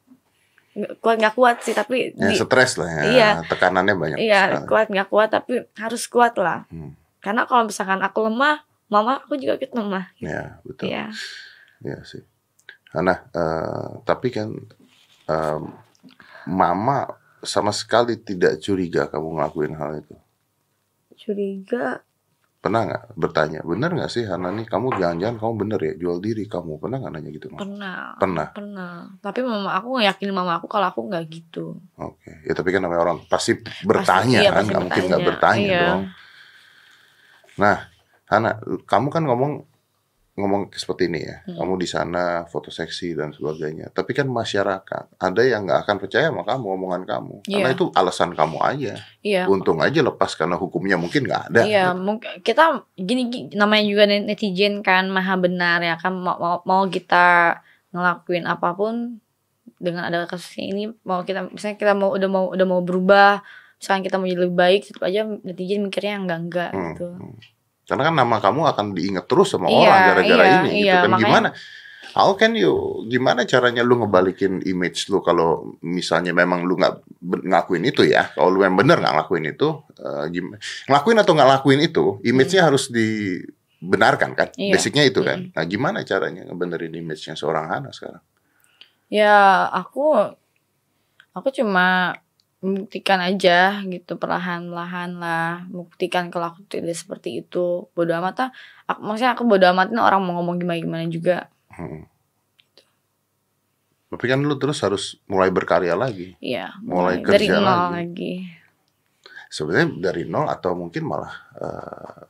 Kuat 1.03 1.17
nggak 1.19 1.35
kuat 1.35 1.57
sih, 1.63 1.75
tapi 1.75 2.15
Ya 2.15 2.31
stres 2.33 2.79
lah 2.79 2.87
ya. 2.87 3.03
Iya. 3.09 3.31
Tekanannya 3.47 3.95
banyak. 3.95 4.19
iya 4.19 4.43
sekali. 4.55 4.69
kuat 4.69 4.87
nggak 4.89 5.09
kuat, 5.09 5.29
tapi 5.33 5.53
harus 5.75 6.03
kuat 6.07 6.35
lah. 6.39 6.69
Hmm. 6.71 6.95
Karena 7.19 7.45
kalau 7.45 7.67
misalkan 7.67 7.99
aku 7.99 8.31
lemah, 8.31 8.63
mama 8.87 9.19
aku 9.19 9.35
juga 9.35 9.59
ikut 9.59 9.75
lemah. 9.75 10.07
Ya 10.19 10.63
betul. 10.63 10.87
Iya, 10.87 11.11
Iya 11.79 11.99
sih. 12.03 12.23
Nah, 12.95 13.21
eh, 13.31 13.89
tapi 14.03 14.31
kan 14.31 14.49
em, 15.29 15.63
Mama 16.49 17.05
sama 17.45 17.69
sekali 17.71 18.17
tidak 18.17 18.57
curiga 18.59 19.05
kamu 19.07 19.37
ngelakuin 19.37 19.77
hal 19.77 20.01
itu. 20.01 20.17
curiga. 21.15 22.01
Pernah 22.59 22.81
nggak 22.85 23.03
bertanya, 23.15 23.63
bener 23.63 23.95
nggak 23.95 24.11
sih 24.11 24.27
Hana 24.27 24.51
nih 24.51 24.67
kamu 24.67 24.99
jangan-jangan 24.99 25.39
kamu 25.39 25.53
bener 25.57 25.79
ya 25.79 25.93
jual 25.95 26.19
diri 26.19 26.43
kamu 26.45 26.83
pernah 26.83 26.99
nggak 26.99 27.13
nanya 27.15 27.31
gitu? 27.31 27.47
Mas? 27.49 27.61
Pernah. 27.63 27.99
Pernah. 28.19 28.47
Pernah. 28.51 28.93
Tapi 29.19 29.39
mama 29.41 29.71
aku 29.73 29.87
nggak 29.95 30.07
yakin 30.11 30.29
mama 30.33 30.53
aku 30.59 30.67
kalau 30.67 30.87
aku 30.87 31.07
nggak 31.07 31.25
gitu. 31.29 31.79
Oke, 31.95 32.43
ya 32.43 32.53
tapi 32.53 32.75
kan 32.75 32.83
namanya 32.83 33.03
orang 33.05 33.19
pasti 33.25 33.55
bertanya 33.81 34.03
Pasti- 34.03 34.43
iya, 34.43 34.51
kan, 34.51 34.65
nggak 34.65 34.83
mungkin 34.83 35.03
nggak 35.07 35.23
bertanya. 35.23 35.29
bertanya 35.31 35.63
Iya. 35.71 35.83
dong. 35.87 36.03
Nah, 37.59 37.77
Hana, 38.27 38.51
kamu 38.85 39.09
kan 39.09 39.23
ngomong 39.25 39.53
ngomong 40.39 40.71
seperti 40.71 41.11
ini 41.11 41.21
ya, 41.21 41.37
Hmm. 41.43 41.59
kamu 41.59 41.73
di 41.77 41.89
sana 41.89 42.25
foto 42.45 42.71
seksi 42.71 43.13
dan 43.13 43.31
sebagainya. 43.31 43.91
Tapi 43.91 44.15
kan 44.15 44.25
masyarakat 44.25 45.19
ada 45.19 45.43
yang 45.43 45.67
nggak 45.67 45.83
akan 45.83 45.97
percaya 45.99 46.31
sama 46.31 46.43
kamu 46.43 46.67
omongan 46.73 47.03
kamu, 47.05 47.35
karena 47.43 47.69
Iya. 47.69 47.75
itu 47.75 47.85
alasan 47.93 48.31
kamu 48.33 48.57
aja. 48.61 48.95
Iya. 49.21 49.43
Untung 49.45 49.79
aja 49.79 49.99
lepas 49.99 50.33
karena 50.33 50.55
hukumnya 50.55 50.95
mungkin 50.95 51.27
nggak 51.27 51.43
ada. 51.49 51.61
Iya, 51.61 51.87
mungkin 51.93 52.39
kita 52.41 52.65
gini, 52.95 53.23
gini, 53.27 53.47
namanya 53.53 53.85
juga 53.85 54.03
netizen 54.07 54.81
kan 54.81 55.07
maha 55.09 55.35
benar 55.35 55.83
ya 55.83 55.95
kan 55.95 56.15
mau, 56.15 56.39
mau, 56.39 56.57
mau 56.63 56.83
kita 56.87 57.59
ngelakuin 57.89 58.45
apa 58.45 58.73
pun 58.73 59.19
dengan 59.75 60.05
ada 60.05 60.25
kasus 60.25 60.55
ini 60.57 60.91
mau 61.03 61.23
kita 61.23 61.49
misalnya 61.49 61.77
kita 61.77 61.93
mau 61.93 62.11
udah 62.11 62.27
mau 62.27 62.45
udah 62.49 62.67
mau 62.67 62.81
berubah 62.81 63.41
misalkan 63.75 64.03
kita 64.03 64.17
mau 64.17 64.27
jadi 64.27 64.41
lebih 64.41 64.57
baik 64.57 64.81
tetap 64.85 65.03
aja 65.05 65.23
netizen 65.41 65.83
mikirnya 65.83 66.13
yang 66.15 66.25
enggak 66.25 66.41
enggak 66.43 66.71
Hmm, 66.71 66.85
gitu. 66.91 67.09
hmm. 67.15 67.37
Karena 67.89 68.03
kan 68.05 68.15
nama 68.15 68.37
kamu 68.37 68.61
akan 68.69 68.87
diingat 68.93 69.25
terus 69.25 69.57
sama 69.57 69.73
Iya, 69.73 69.81
orang 69.81 70.01
gara-gara 70.13 70.45
iya, 70.45 70.57
ini 70.61 70.69
gitu 70.77 70.85
iya, 70.85 70.95
kan 71.01 71.11
makanya- 71.11 71.25
gimana? 71.25 71.49
How 72.09 72.35
can 72.35 72.53
you 72.53 72.73
gimana 73.07 73.45
caranya 73.45 73.81
lu 73.81 74.01
ngebalikin 74.01 74.65
image 74.65 75.07
lu 75.09 75.21
kalau 75.21 75.77
misalnya 75.81 76.33
memang 76.33 76.65
lu 76.65 76.75
nggak 76.75 76.95
ngelakuin 77.21 77.85
itu 77.85 78.03
ya? 78.05 78.29
Kalau 78.33 78.49
lu 78.51 78.61
yang 78.61 78.75
bener 78.75 78.97
nggak 78.99 79.13
ngelakuin 79.13 79.45
itu, 79.47 79.69
eh, 79.97 80.25
gim- 80.29 80.57
ngelakuin 80.85 81.17
atau 81.17 81.33
nggak 81.33 81.49
ngelakuin 81.49 81.81
itu, 81.81 82.05
image-nya 82.23 82.63
harus 82.65 82.89
dibenarkan 82.91 84.33
kan? 84.35 84.49
Hmm. 84.53 84.61
Iya. 84.69 84.73
Basicnya 84.75 85.05
itu 85.05 85.21
kan. 85.23 85.53
Nah 85.53 85.65
gimana 85.65 86.03
caranya 86.03 86.43
ngebenerin 86.45 86.93
image-nya 86.93 87.35
seorang 87.35 87.71
Hana 87.71 87.91
sekarang? 87.93 88.25
Ya 89.09 89.69
aku 89.69 90.13
aku 91.33 91.49
cuma 91.55 92.17
membuktikan 92.59 93.19
aja 93.19 93.79
gitu 93.85 94.15
perlahan-lahan 94.15 95.15
lah 95.15 95.63
membuktikan 95.67 96.27
kalau 96.27 96.51
aku 96.51 96.67
tidak 96.67 96.93
seperti 96.93 97.41
itu 97.41 97.87
bodoh 97.93 98.19
amat 98.19 98.35
lah 98.37 98.51
aku, 98.85 98.99
maksudnya 99.01 99.33
aku 99.33 99.45
bodoh 99.45 99.69
amatin 99.69 99.97
orang 99.97 100.19
mau 100.21 100.37
ngomong 100.37 100.59
gimana 100.59 100.79
gimana 100.79 101.05
juga 101.07 101.39
Hmm. 101.71 102.03
Tapi 104.09 104.25
kan 104.25 104.41
lu 104.41 104.57
terus 104.57 104.81
harus 104.81 105.05
mulai 105.25 105.47
berkarya 105.47 105.93
lagi. 105.93 106.35
Iya, 106.41 106.75
Mulai 106.81 107.21
mulai 107.21 107.29
dari 107.29 107.47
kerja 107.47 107.55
nol 107.55 107.63
lagi. 107.63 107.93
lagi. 107.95 108.35
sebenarnya 109.47 109.87
dari 110.03 110.23
nol 110.25 110.45
atau 110.45 110.75
mungkin 110.75 111.03
malah 111.05 111.33
eh, 111.55 112.21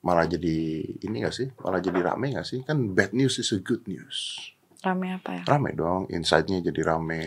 malah 0.00 0.24
jadi 0.24 0.56
ini 1.02 1.16
gak 1.20 1.34
sih 1.34 1.48
malah 1.58 1.76
jadi 1.76 2.00
rame 2.04 2.32
gak 2.32 2.46
sih 2.46 2.62
kan 2.62 2.94
bad 2.94 3.10
news 3.10 3.36
is 3.36 3.50
a 3.50 3.58
good 3.58 3.82
news 3.84 4.38
Rame 4.78 5.12
apa 5.12 5.30
ya? 5.32 5.42
rame 5.44 5.74
dong 5.74 6.06
insightnya 6.08 6.62
jadi 6.62 6.86
rame 6.86 7.24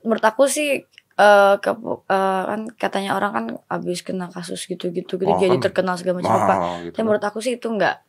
Menurut 0.00 0.22
aku 0.22 0.46
sih 0.46 0.84
eh 1.14 1.54
ke, 1.56 1.70
eh, 2.04 2.42
kan 2.44 2.60
katanya 2.74 3.10
orang 3.12 3.32
kan 3.32 3.44
abis 3.70 4.02
kena 4.02 4.26
kasus 4.26 4.64
gitu-gitu 4.64 5.14
gitu 5.14 5.28
Oh, 5.28 5.38
jadi 5.38 5.54
kan. 5.54 5.64
terkenal 5.64 5.94
segala 5.94 6.18
macam 6.18 6.34
apa. 6.36 6.54
Gitu. 6.82 6.92
Tapi 6.92 7.02
menurut 7.02 7.22
aku 7.22 7.38
sih 7.38 7.54
itu 7.54 7.68
enggak 7.68 8.02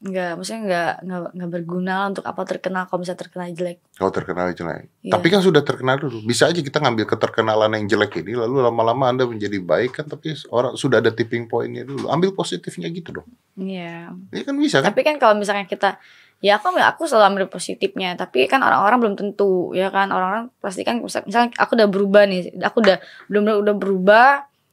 enggak 0.00 0.32
maksudnya 0.32 0.60
enggak 0.62 0.92
enggak, 1.30 1.50
berguna 1.50 2.08
untuk 2.08 2.24
apa 2.24 2.40
terkenal 2.42 2.84
kalau 2.84 3.00
misalnya 3.00 3.20
terkenal 3.20 3.46
jelek. 3.50 3.78
kalau 3.92 4.08
terkenal 4.10 4.48
jelek 4.50 4.88
Iya. 4.98 5.12
tapi 5.12 5.26
kan 5.28 5.40
sudah 5.40 5.60
terkenal 5.60 5.96
dulu 5.98 6.20
bisa 6.22 6.48
aja 6.48 6.56
kita 6.58 6.80
ngambil 6.80 7.04
keterkenalan 7.06 7.68
yang 7.74 7.84
jelek 7.86 8.16
ini 8.18 8.32
lalu 8.32 8.60
lama-lama 8.62 9.04
anda 9.06 9.24
menjadi 9.24 9.60
baik 9.60 9.92
kan 9.94 10.06
tapi 10.06 10.32
orang 10.48 10.72
sudah 10.74 11.00
ada 11.00 11.08
tipping 11.10 11.44
pointnya 11.44 11.84
dulu 11.84 12.08
ambil 12.08 12.32
positifnya 12.32 12.88
gitu 12.88 13.12
dong 13.14 13.28
Iya. 13.54 14.16
ini 14.30 14.40
kan 14.40 14.56
bisa 14.56 14.80
kan 14.80 14.88
Tapi 14.88 15.00
kan 15.02 15.16
kalau 15.16 15.36
misalnya 15.36 15.64
kita 15.64 16.00
ya 16.40 16.56
aku 16.56 16.72
aku 16.74 17.04
selalu 17.04 17.24
ambil 17.36 17.46
positifnya. 17.48 18.16
Tapi 18.16 18.48
kan 18.48 18.60
orang-orang 18.60 18.98
belum 19.00 19.14
tentu 19.16 19.72
ya 19.72 19.88
kan? 19.88 20.08
Orang-orang 20.08 20.48
pasti 20.58 20.82
kan 20.82 21.00
misal- 21.00 21.24
misalnya 21.24 21.52
aku 21.56 21.76
udah 21.76 21.88
berubah 21.88 22.22
nih 22.26 22.56
aku 22.60 22.80
udah 22.80 22.96
belum 23.28 23.42
udah 23.60 23.74
berubah 23.76 24.28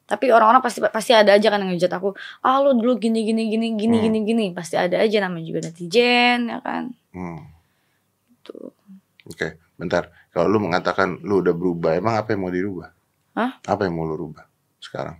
tapi 0.07 0.31
orang-orang 0.31 0.63
pasti 0.63 0.79
pasti 0.79 1.11
ada 1.11 1.35
aja 1.35 1.51
kan 1.51 1.59
yang 1.59 1.75
ngejat 1.75 1.91
aku. 1.91 2.15
Ah 2.39 2.63
lu 2.63 2.79
dulu 2.79 2.95
gini 2.95 3.27
gini 3.27 3.51
gini 3.51 3.75
gini 3.75 3.95
Hmm. 3.99 4.05
gini 4.07 4.19
gini. 4.23 4.45
Pasti 4.55 4.79
ada 4.79 5.03
aja 5.03 5.17
namanya 5.19 5.43
juga 5.43 5.67
netizen 5.67 6.47
ya 6.47 6.63
kan? 6.63 6.95
Hmm, 7.11 7.43
tuh 8.41 8.71
oke 9.27 9.59
bentar. 9.75 10.07
Kalau 10.31 10.47
lu 10.47 10.63
mengatakan 10.63 11.19
lu 11.27 11.43
udah 11.43 11.51
berubah 11.51 11.99
emang 11.99 12.15
apa 12.15 12.31
yang 12.31 12.41
mau 12.47 12.53
dirubah? 12.53 12.89
Hah? 13.35 13.51
apa 13.61 13.85
yang 13.85 13.93
mau 13.93 14.07
lu 14.07 14.17
rubah 14.17 14.47
sekarang? 14.79 15.19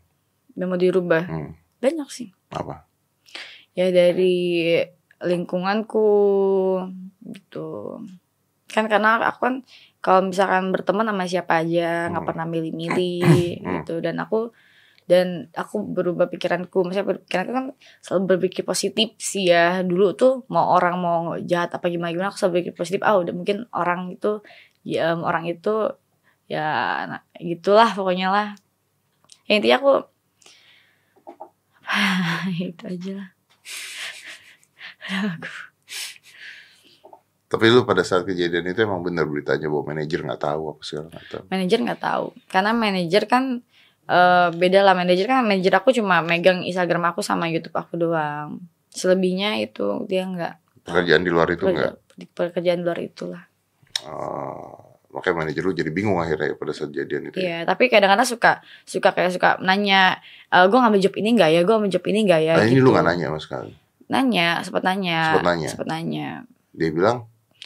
Yang 0.58 0.68
mau 0.72 0.80
dirubah? 0.80 1.22
Hmm, 1.28 1.52
banyak 1.78 2.10
sih. 2.10 2.32
Apa? 2.50 2.88
Ya 3.76 3.92
dari 3.92 4.82
lingkunganku 5.24 6.10
gitu. 7.26 8.02
Kan 8.68 8.86
karena 8.92 9.18
aku 9.26 9.40
kan 9.48 9.56
kalau 10.04 10.30
misalkan 10.30 10.70
berteman 10.76 11.08
sama 11.10 11.26
siapa 11.26 11.64
aja 11.66 12.12
nggak 12.12 12.22
Hmm. 12.24 12.30
pernah 12.30 12.46
milih-milih 12.46 13.22
Hmm. 13.64 13.74
gitu. 13.82 14.00
Dan 14.04 14.22
aku 14.22 14.52
dan 15.08 15.48
aku 15.56 15.88
berubah 15.88 16.28
pikiranku. 16.28 16.84
Maksudnya 16.84 17.08
pikiranku 17.24 17.52
kan 17.56 17.66
selalu 18.04 18.36
berpikir 18.36 18.68
positif 18.68 19.16
sih 19.18 19.48
ya. 19.50 19.82
Dulu 19.82 20.14
tuh 20.20 20.44
mau 20.52 20.76
orang 20.76 20.96
mau 21.00 21.20
jahat 21.40 21.72
apa 21.74 21.88
gimana 21.88 22.12
gimana 22.12 22.30
aku 22.30 22.38
selalu 22.44 22.54
berpikir 22.60 22.74
positif. 22.76 23.02
Ah 23.08 23.16
udah 23.16 23.32
mungkin 23.34 23.66
orang 23.72 24.12
itu 24.12 24.44
ya 24.84 25.16
orang 25.16 25.48
itu 25.48 25.96
ya 26.48 26.68
nah, 27.08 27.22
gitulah 27.40 27.92
pokoknya 27.96 28.28
lah. 28.32 28.48
Ya, 29.48 29.64
intinya 29.64 29.80
aku 29.80 29.94
itu 32.68 32.84
aja 32.84 33.12
lah 33.24 33.37
Tapi 37.48 37.64
lu 37.68 37.84
pada 37.84 38.04
saat 38.04 38.28
kejadian 38.28 38.68
itu 38.68 38.80
emang 38.82 39.00
bener 39.00 39.24
beritanya 39.24 39.72
bahwa 39.72 39.96
manajer 39.96 40.20
nggak 40.20 40.42
tahu 40.42 40.62
apa 40.70 40.82
segala 40.84 41.08
tahu. 41.24 41.44
manajer 41.48 41.80
nggak 41.80 42.02
tahu 42.02 42.26
karena 42.46 42.72
manajer 42.76 43.24
kan 43.24 43.44
eh, 44.04 44.48
beda 44.52 44.84
lah 44.84 44.92
manajer 44.92 45.26
kan 45.26 45.42
manajer 45.42 45.72
aku 45.74 45.90
cuma 45.92 46.20
megang 46.20 46.60
Instagram 46.62 47.08
aku 47.08 47.24
sama 47.24 47.48
YouTube 47.48 47.72
aku 47.72 47.96
doang 47.96 48.60
selebihnya 48.92 49.64
itu 49.64 50.04
dia 50.06 50.28
nggak 50.28 50.56
Pekerjaan 50.84 51.20
di 51.20 51.32
luar 51.32 51.48
itu 51.50 51.64
nggak. 51.64 51.92
pekerja, 51.96 52.16
di 52.16 52.26
pekerjaan 52.28 52.82
luar 52.82 53.00
itulah 53.00 53.44
Oh, 54.04 54.78
makanya 55.10 55.42
manajer 55.42 55.62
lu 55.62 55.74
jadi 55.74 55.90
bingung 55.90 56.16
akhirnya 56.18 56.54
pada 56.54 56.70
saat 56.70 56.92
kejadian 56.92 57.28
itu. 57.28 57.38
ya? 57.38 57.44
Iya 57.44 57.60
tapi 57.66 57.88
kadang-kadang 57.88 58.24
suka 58.24 58.52
suka 58.84 59.10
kayak 59.10 59.32
suka 59.32 59.50
nanya 59.60 60.20
e, 60.48 60.58
gue 60.62 60.78
ngambil 60.78 61.02
job 61.02 61.16
ini 61.16 61.34
nggak 61.34 61.50
ya 61.50 61.62
gue 61.62 61.74
ngambil 61.74 61.92
job 61.92 62.06
ini 62.06 62.20
nggak 62.24 62.42
ya 62.42 62.54
Nah 62.54 62.66
ini 62.66 62.76
gitu. 62.76 62.84
lu 62.84 62.90
nggak 62.92 63.06
nanya 63.06 63.26
sama 63.28 63.40
sekali. 63.40 63.72
Nanya 64.08 64.62
sempat 64.62 64.84
nanya 64.84 65.36
Sempet 65.36 65.46
nanya. 65.46 65.70
nanya 65.86 66.30
Dia 66.72 66.90
bilang 66.90 67.20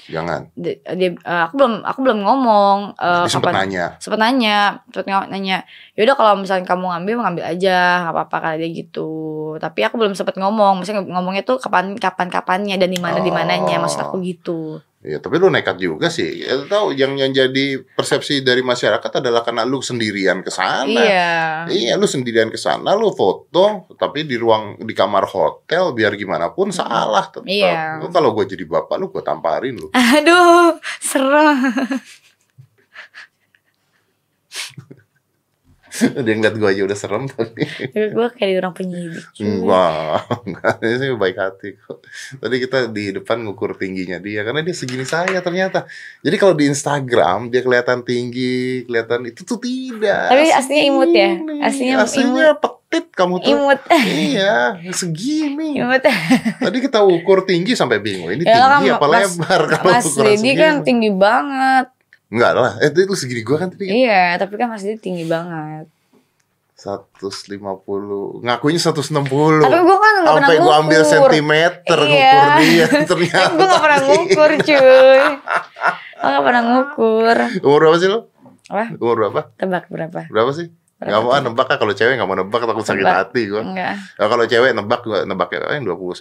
Jangan. 0.04 0.50
dia, 0.58 0.82
dia- 0.92 1.14
eh, 1.14 1.42
aku 1.46 1.54
belum 1.56 1.74
aku 1.84 2.00
belum 2.02 2.20
ngomong 2.22 2.78
eh, 2.98 3.22
Tapi 3.22 3.30
sempet 3.30 3.48
kapan 3.48 3.58
nanya. 3.62 3.86
sempet 3.98 4.20
nanya 4.20 4.58
sempet 4.88 5.06
ng- 5.06 5.30
nanya 5.30 5.58
yaudah 5.94 6.16
kalau 6.16 6.34
misalnya 6.36 6.66
kamu 6.66 6.86
ngambil 6.90 7.14
ngambil 7.22 7.44
aja 7.48 7.78
nggak 8.02 8.14
apa-apa 8.18 8.38
kali 8.42 8.56
dia 8.58 8.70
gitu 8.76 9.10
tapi 9.58 9.86
aku 9.86 9.96
belum 9.96 10.18
sempet 10.18 10.36
ngomong 10.36 10.82
maksudnya 10.82 11.06
ngomongnya 11.06 11.44
tuh 11.44 11.62
kapan 11.62 11.94
kapan 11.96 12.28
kapannya 12.28 12.76
dan 12.76 12.90
di 12.90 12.98
mana 12.98 13.20
di 13.20 13.30
mananya 13.30 13.78
maksud 13.78 14.02
aku 14.02 14.18
gitu 14.22 14.82
Ya, 15.02 15.18
tapi 15.18 15.42
lu 15.42 15.50
nekat 15.50 15.82
juga 15.82 16.14
sih. 16.14 16.46
Ya, 16.46 16.54
lu 16.62 16.70
tahu 16.70 16.94
yang 16.94 17.18
yang 17.18 17.34
jadi 17.34 17.82
persepsi 17.98 18.46
dari 18.46 18.62
masyarakat 18.62 19.18
adalah 19.18 19.42
karena 19.42 19.66
lu 19.66 19.82
sendirian 19.82 20.46
ke 20.46 20.54
sana. 20.54 20.86
iya 20.86 21.66
Iya, 21.66 21.98
lu 21.98 22.06
sendirian 22.06 22.54
ke 22.54 22.60
sana, 22.62 22.94
lu 22.94 23.10
foto, 23.10 23.90
tapi 23.98 24.30
di 24.30 24.38
ruang 24.38 24.78
di 24.78 24.94
kamar 24.94 25.26
hotel 25.26 25.98
biar 25.98 26.14
gimana 26.14 26.54
pun 26.54 26.70
salah 26.70 27.26
tetap. 27.34 27.50
Iya. 27.50 27.98
Lu 27.98 28.14
kalau 28.14 28.38
gue 28.38 28.46
jadi 28.46 28.62
bapak 28.62 28.96
lu 29.02 29.10
gue 29.10 29.26
tamparin 29.26 29.74
lu. 29.74 29.90
aduh 30.22 30.78
serem 31.02 31.58
Dia 36.26 36.34
ngeliat 36.34 36.56
gue 36.56 36.68
aja 36.68 36.82
udah 36.84 36.96
serem 36.96 37.24
tapi 37.26 37.64
gue 37.90 38.28
kayak 38.32 38.50
di 38.50 38.58
orang 38.58 38.74
penyidik 38.74 39.26
enggak, 39.38 40.20
enggak 40.48 40.74
ini 40.80 40.96
sih 40.96 41.08
baik 41.14 41.38
hati 41.38 41.70
kok. 41.76 42.02
Tadi 42.38 42.56
kita 42.58 42.78
di 42.88 43.12
depan 43.12 43.42
ngukur 43.42 43.74
tingginya 43.74 44.18
dia 44.18 44.42
karena 44.42 44.62
dia 44.62 44.72
segini 44.72 45.04
saya 45.04 45.40
ternyata. 45.40 45.86
Jadi 46.20 46.36
kalau 46.36 46.54
di 46.54 46.66
Instagram 46.66 47.48
dia 47.48 47.62
kelihatan 47.62 48.02
tinggi, 48.02 48.52
kelihatan 48.84 49.26
itu 49.26 49.42
tuh 49.42 49.58
tidak. 49.58 50.28
Tapi 50.28 50.50
aslinya 50.50 50.84
imut 50.86 51.12
ya? 51.12 51.32
Aslinya 51.62 51.96
aslinya 52.00 52.46
petit 52.56 53.06
kamu 53.10 53.40
tuh. 53.40 53.50
imut 53.50 53.80
Iya, 53.94 54.78
segini. 54.92 55.78
imut 55.78 56.04
Tadi 56.58 56.78
kita 56.80 57.00
ukur 57.02 57.44
tinggi 57.44 57.72
sampai 57.72 57.98
bingung. 57.98 58.30
Ini 58.30 58.44
Ya 58.44 58.68
tinggi 58.68 58.90
kan, 58.90 58.98
apa 58.98 59.08
Mas- 59.08 59.36
lebar 59.38 59.62
kalau 59.70 59.92
Mas 59.92 60.06
ukuran 60.06 60.28
Dedi 60.28 60.38
segini? 60.44 60.58
kan 60.58 60.74
tinggi 60.82 61.12
banget 61.12 61.88
Enggak 62.32 62.52
lah, 62.56 62.74
eh, 62.80 62.88
itu 62.88 63.12
segini 63.14 63.44
gua 63.44 63.60
kan 63.60 63.70
tadi. 63.70 63.86
iya 63.86 64.34
tapi 64.36 64.56
kan 64.56 64.72
Mas 64.72 64.82
Dedi 64.82 64.98
tinggi 64.98 65.28
banget 65.28 65.86
150. 66.74 68.42
Ngakunya 68.42 68.80
160. 68.80 69.62
tapi 69.62 69.78
gue 69.78 69.98
kan 69.98 70.14
pernah 70.18 70.34
Sampai 70.42 70.56
gua 70.58 70.74
ambil 70.80 71.02
sentimeter 71.04 72.00
Iya. 72.02 72.32
ngukur 72.34 72.50
dia 72.58 72.86
ternyata. 73.12 73.52
gue 73.52 73.68
gak 73.68 73.82
pernah 73.82 74.00
ngukur 74.02 74.50
cuy 74.58 75.22
Gue 76.12 76.30
gak 76.30 76.44
pernah 76.44 76.62
ngukur 76.64 77.38
Umur 77.62 77.80
berapa 77.80 77.98
sih 77.98 78.10
lo? 78.10 78.20
Apa? 78.66 78.84
Umur 78.96 79.16
berapa? 79.18 79.42
Tebak 79.56 79.86
berapa? 79.90 80.20
Berapa 80.26 80.52
sih? 80.52 80.68
Gak 80.98 81.18
mau 81.20 81.34
ah, 81.34 81.42
nebak 81.42 81.66
ah 81.66 81.78
kalau 81.78 81.92
cewek 81.92 82.14
gak 82.14 82.26
mau 82.26 82.38
nebak 82.38 82.62
takut 82.62 82.86
sakit 82.86 83.02
Nebak. 83.02 83.18
hati 83.20 83.42
gua. 83.46 83.62
Enggak 83.62 83.94
Nah, 84.16 84.28
kalau 84.28 84.46
cewek 84.46 84.72
nebak 84.72 85.02
gua 85.02 85.20
nebak 85.22 85.50
ya 85.52 85.60
yang 85.74 85.86
21. 85.86 86.18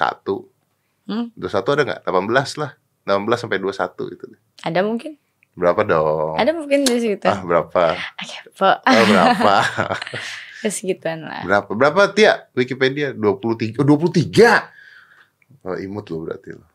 Hmm? 1.04 1.26
21 1.36 1.74
ada 1.74 1.82
nggak? 1.84 2.00
18 2.04 2.60
lah. 2.60 2.70
18 3.02 3.40
sampai 3.40 3.58
21 3.58 4.12
itu. 4.12 4.24
Ada 4.60 4.80
mungkin? 4.80 5.12
Berapa 5.60 5.84
dong? 5.84 6.40
Ada 6.40 6.56
mungkin 6.56 6.88
di 6.88 6.96
situ. 6.96 7.28
Ah, 7.28 7.44
berapa? 7.44 7.92
Oke, 8.16 8.36
po. 8.56 8.70
Oh, 8.72 9.04
berapa? 9.04 9.54
Ya, 10.60 10.68
segituan 10.68 11.24
lah 11.24 11.40
Berapa? 11.40 11.72
Berapa 11.72 12.12
Tia? 12.12 12.52
Wikipedia 12.52 13.16
23. 13.16 13.80
Oh, 13.80 13.84
23. 13.96 15.64
Oh, 15.64 15.72
imut 15.80 16.04
lo 16.12 16.20
berarti 16.20 16.52
lo. 16.52 16.68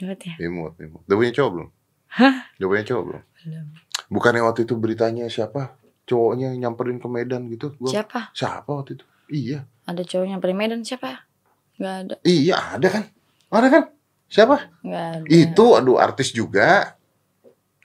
Ingat 0.00 0.20
ya? 0.24 0.34
Imut, 0.48 0.72
imut. 0.80 1.04
Udah 1.04 1.16
punya 1.20 1.32
cowok 1.36 1.50
belum? 1.52 1.68
Hah? 2.16 2.48
Udah 2.56 2.68
punya 2.72 2.84
cowok 2.88 3.02
belum? 3.04 3.22
Belum. 3.44 3.66
Bukannya 4.08 4.40
waktu 4.40 4.64
itu 4.64 4.72
beritanya 4.80 5.28
siapa? 5.28 5.76
Cowoknya 6.08 6.56
nyamperin 6.56 6.96
ke 6.96 7.08
Medan 7.12 7.44
gitu. 7.52 7.76
Gua, 7.76 7.92
Siapa? 7.92 8.32
Siapa 8.32 8.70
waktu 8.72 8.96
itu? 8.96 9.04
Iya. 9.28 9.68
Ada 9.84 10.00
cowoknya 10.00 10.40
dari 10.40 10.54
Medan 10.56 10.80
siapa? 10.80 11.28
Gak 11.76 11.94
ada 12.08 12.14
Iya, 12.24 12.56
ada 12.56 12.88
kan? 12.88 13.04
Ada 13.52 13.68
kan? 13.68 13.82
Siapa? 14.32 14.56
Gak 14.80 15.04
ada 15.20 15.26
Itu 15.28 15.76
aduh 15.76 16.00
artis 16.00 16.32
juga. 16.32 16.96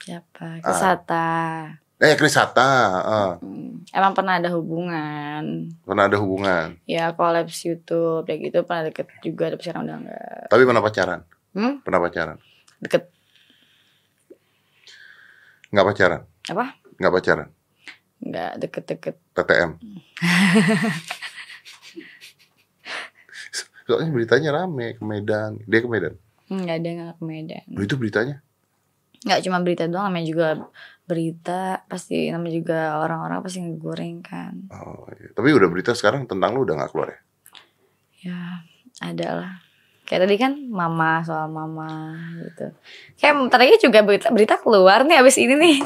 Siapa? 0.06 0.62
Kesata 0.62 1.26
Eh, 1.96 2.12
Chris 2.14 2.36
Hatta. 2.36 2.68
ah. 3.00 3.32
Hmm, 3.40 3.80
Emang 3.88 4.12
pernah 4.12 4.36
ada 4.36 4.52
hubungan 4.52 5.72
pernah 5.82 6.04
ada 6.06 6.16
hubungan. 6.16 6.76
Ya 6.84 7.10
kolaps 7.10 7.64
Youtube 7.64 8.22
Kayak 8.22 8.40
gitu 8.44 8.58
pernah 8.62 8.84
deket 8.84 9.08
juga 9.20 9.48
Tapi 9.50 9.62
sekarang 9.62 9.82
udah 9.82 9.96
enggak 9.98 10.44
Tapi 10.46 10.62
pernah 10.62 10.82
pacaran. 10.84 11.20
Hmm? 11.56 11.74
Pernah 11.80 12.00
pacaran. 12.00 12.36
Deket 12.78 13.02
Nggak 15.66 15.86
pacaran. 15.88 16.20
Apa? 16.46 16.64
Nggak 16.96 17.12
pacaran. 17.12 17.48
Enggak 18.16 18.52
deket-deket 18.56 19.16
TTM. 19.34 19.70
Soalnya 23.86 24.10
beritanya 24.10 24.50
rame 24.52 24.94
ke 24.94 25.02
Medan. 25.02 25.58
Dia 25.64 25.80
ke 25.80 25.88
Medan. 25.88 26.14
Enggak 26.46 26.76
ada 26.78 26.88
enggak 26.88 27.14
ke 27.18 27.24
Medan 27.24 27.64
Loh, 27.72 27.82
itu 27.82 27.94
beritanya. 27.96 28.36
Nggak 29.24 29.40
cuma 29.46 29.58
berita 29.64 29.88
doang 29.88 30.10
namanya 30.12 30.26
juga 30.28 30.48
berita 31.06 31.86
pasti 31.86 32.28
namanya 32.34 32.54
juga 32.58 32.78
orang-orang 32.98 33.38
pasti 33.40 33.62
ngegoreng 33.62 34.20
kan 34.26 34.54
Oh, 34.74 35.06
iya. 35.14 35.30
Tapi 35.30 35.54
udah 35.54 35.68
berita 35.70 35.94
sekarang 35.94 36.26
tentang 36.26 36.52
lu 36.58 36.66
udah 36.66 36.74
nggak 36.76 36.90
keluar 36.90 37.08
ya? 37.14 37.20
ya 38.26 38.40
ada 38.98 39.28
lah 39.38 39.52
kayak 40.06 40.26
tadi 40.26 40.36
kan 40.38 40.52
mama 40.70 41.22
soal 41.22 41.46
mama 41.50 42.14
gitu 42.42 42.74
kayak 43.18 43.34
lagi 43.54 43.78
juga 43.82 44.02
berita 44.02 44.30
berita 44.30 44.54
keluar 44.58 45.02
nih 45.06 45.22
abis 45.22 45.36
ini 45.38 45.54
nih 45.54 45.76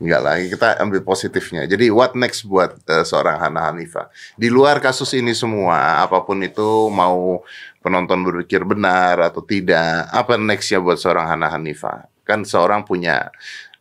Enggak 0.00 0.22
lagi 0.24 0.44
kita 0.48 0.80
ambil 0.80 1.04
positifnya. 1.04 1.68
Jadi 1.68 1.92
what 1.92 2.16
next 2.16 2.48
buat 2.48 2.72
eh, 2.88 3.04
seorang 3.04 3.36
Hana 3.36 3.68
Hanifa? 3.68 4.08
Di 4.32 4.48
luar 4.48 4.80
kasus 4.80 5.12
ini 5.12 5.36
semua, 5.36 6.00
apa 6.00 6.24
pun 6.24 6.40
itu 6.40 6.88
mau 6.88 7.44
penonton 7.84 8.24
berpikir 8.24 8.64
benar 8.64 9.20
atau 9.20 9.44
tidak, 9.44 10.08
apa 10.08 10.40
nextnya 10.40 10.80
buat 10.80 10.96
seorang 10.96 11.28
Hana 11.28 11.52
Hanifa? 11.52 12.08
Kan 12.24 12.48
seorang 12.48 12.88
punya 12.88 13.28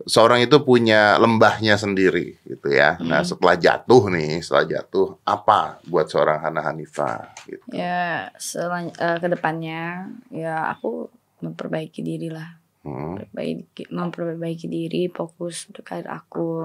seorang 0.03 0.43
itu 0.43 0.59
punya 0.59 1.15
lembahnya 1.15 1.79
sendiri 1.79 2.35
gitu 2.43 2.67
ya. 2.67 2.99
Nah, 2.99 3.23
setelah 3.23 3.55
jatuh 3.55 4.11
nih, 4.11 4.43
setelah 4.43 4.65
jatuh 4.67 5.15
apa 5.23 5.79
buat 5.87 6.11
seorang 6.11 6.43
Hana 6.43 6.67
Hanifa 6.67 7.31
gitu. 7.47 7.63
ya 7.71 8.27
selan 8.35 8.91
eh, 8.91 9.17
ke 9.23 9.27
depannya 9.31 10.11
ya 10.35 10.67
aku 10.67 11.07
memperbaiki 11.39 12.03
diri 12.03 12.27
lah 12.27 12.58
Hmm. 12.79 13.19
memperbaiki, 13.19 13.91
memperbaiki 13.91 14.67
diri 14.71 15.11
fokus 15.11 15.67
untuk 15.67 15.83
karir 15.83 16.07
aku 16.07 16.63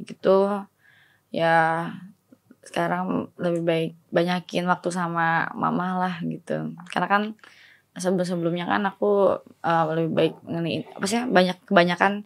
gitu 0.00 0.64
ya 1.28 1.92
sekarang 2.64 3.28
lebih 3.36 3.62
baik 3.64 3.92
banyakin 4.12 4.64
waktu 4.68 4.88
sama 4.92 5.48
mama 5.52 6.00
lah 6.00 6.14
gitu 6.24 6.72
karena 6.92 7.08
kan 7.08 7.22
sebelum 7.98 8.24
sebelumnya 8.24 8.64
kan 8.64 8.84
aku 8.86 9.36
eh, 9.64 9.84
lebih 9.92 10.10
baik 10.14 10.34
ngeniin 10.46 10.82
apa 10.96 11.04
sih 11.04 11.20
banyak 11.28 11.56
kebanyakan 11.68 12.24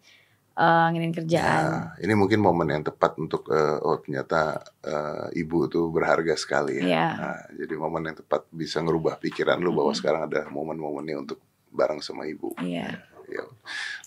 eh 0.53 0.87
nginin 0.92 1.16
kerjaan 1.16 1.64
Nah, 1.64 1.96
ini 2.05 2.12
mungkin 2.12 2.44
momen 2.44 2.68
yang 2.68 2.85
tepat 2.85 3.16
untuk 3.16 3.48
eh, 3.48 3.79
oh 3.81 3.96
ternyata 4.05 4.61
eh, 4.85 5.40
ibu 5.40 5.64
tuh 5.64 5.88
berharga 5.88 6.37
sekali 6.37 6.77
ya. 6.77 6.85
Iya. 6.85 7.09
Nah, 7.16 7.38
jadi 7.57 7.75
momen 7.81 8.03
yang 8.12 8.16
tepat 8.20 8.44
bisa 8.53 8.85
ngerubah 8.85 9.16
pikiran 9.16 9.57
lu 9.64 9.72
bahwa 9.72 9.96
Mm-mm. 9.96 9.96
sekarang 9.96 10.22
ada 10.29 10.44
momen-momennya 10.53 11.16
untuk 11.25 11.40
bareng 11.73 12.05
sama 12.05 12.29
ibu. 12.29 12.53
iya 12.61 13.09
Ya. 13.33 13.49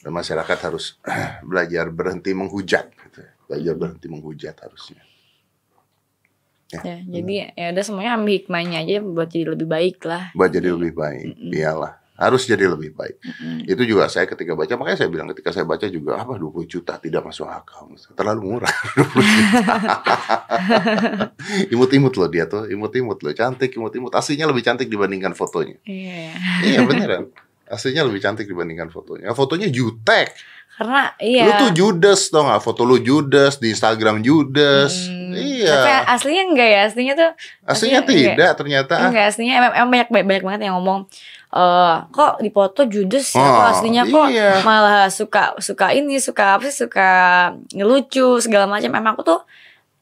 Dan 0.06 0.13
masyarakat 0.13 0.58
harus 0.62 1.01
belajar 1.49 1.89
berhenti 1.89 2.30
menghujat. 2.38 2.93
Gitu. 2.93 3.25
ya. 3.25 3.30
Belajar 3.49 3.73
berhenti 3.73 4.06
menghujat 4.06 4.56
harusnya. 4.62 5.01
ya 6.65 6.97
jadi 6.99 7.54
ya 7.56 7.67
udah 7.71 7.84
semuanya 7.86 8.17
ambil 8.19 8.36
hikmahnya 8.41 8.84
aja 8.84 8.97
buat 8.99 9.30
jadi 9.32 9.54
lebih 9.54 9.69
baik 9.69 10.01
lah 10.04 10.34
Buat 10.34 10.49
jadi 10.54 10.73
lebih 10.73 10.93
baik. 10.97 11.25
Mm-mm. 11.38 11.54
Iyalah. 11.54 11.93
Harus 12.15 12.47
jadi 12.47 12.65
lebih 12.67 12.95
baik. 12.95 13.21
Mm-mm. 13.21 13.69
Itu 13.69 13.84
juga 13.86 14.08
saya 14.08 14.23
ketika 14.23 14.56
baca, 14.56 14.73
makanya 14.80 14.97
saya 15.04 15.10
bilang 15.12 15.28
ketika 15.32 15.51
saya 15.51 15.63
baca 15.67 15.84
juga, 15.88 16.15
apa 16.15 16.36
20 16.36 16.63
juta 16.67 16.95
tidak 16.95 17.21
masuk 17.28 17.43
akal. 17.47 17.91
Terlalu 18.17 18.41
murah 18.56 18.71
20 18.97 19.19
juta. 19.19 19.75
imut-imut 21.75 22.13
loh 22.17 22.30
dia 22.32 22.45
tuh, 22.49 22.65
imut-imut 22.71 23.19
loh. 23.19 23.34
Cantik, 23.36 23.71
imut-imut. 23.75 24.12
Aslinya 24.15 24.47
lebih 24.49 24.63
cantik 24.65 24.89
dibandingkan 24.89 25.36
fotonya. 25.38 25.75
iya 25.86 26.34
iya 26.65 26.80
beneran. 26.84 27.30
Aslinya 27.65 28.01
lebih 28.01 28.19
cantik 28.19 28.45
dibandingkan 28.45 28.88
fotonya. 28.88 29.32
Fotonya 29.32 29.67
jutek. 29.67 30.32
karena 30.75 31.08
iya 31.17 31.47
Lu 31.47 31.51
tuh 31.58 31.71
judes 31.71 32.28
tau 32.28 32.43
gak? 32.43 32.60
Foto 32.60 32.84
lu 32.84 32.99
judes, 32.99 33.58
di 33.58 33.71
Instagram 33.71 34.19
judes. 34.19 35.08
Mm, 35.08 35.32
Iya. 35.32 35.71
Tapi 35.71 35.91
aslinya 36.12 36.43
enggak 36.45 36.67
ya, 36.67 36.82
aslinya 36.84 37.13
tuh 37.13 37.30
Aslinya 37.63 37.99
aslinya 37.99 38.01
tidak 38.04 38.51
ternyata. 38.56 38.93
enggak 39.01 39.25
aslinya 39.25 39.54
emang, 39.58 39.71
emang 39.73 39.89
banyak, 39.89 40.10
banyak 40.12 40.43
banget 40.43 40.62
yang 40.62 40.75
ngomong 40.75 40.99
eh 41.49 41.95
kok 42.12 42.34
di 42.38 42.51
foto 42.51 42.84
judes 42.84 43.32
ya, 43.32 43.39
kok 43.39 43.56
Oh, 43.56 43.71
aslinya 43.71 44.04
kok 44.04 44.28
iya. 44.28 44.60
malah 44.62 45.08
suka 45.08 45.56
suka 45.58 45.95
ini 45.95 46.19
suka 46.19 46.60
apa 46.60 46.67
sih 46.67 46.84
suka 46.84 47.08
ngelucu 47.71 48.43
segala 48.43 48.67
macam. 48.67 48.91
Emang 48.91 49.15
aku 49.15 49.23
tuh 49.23 49.39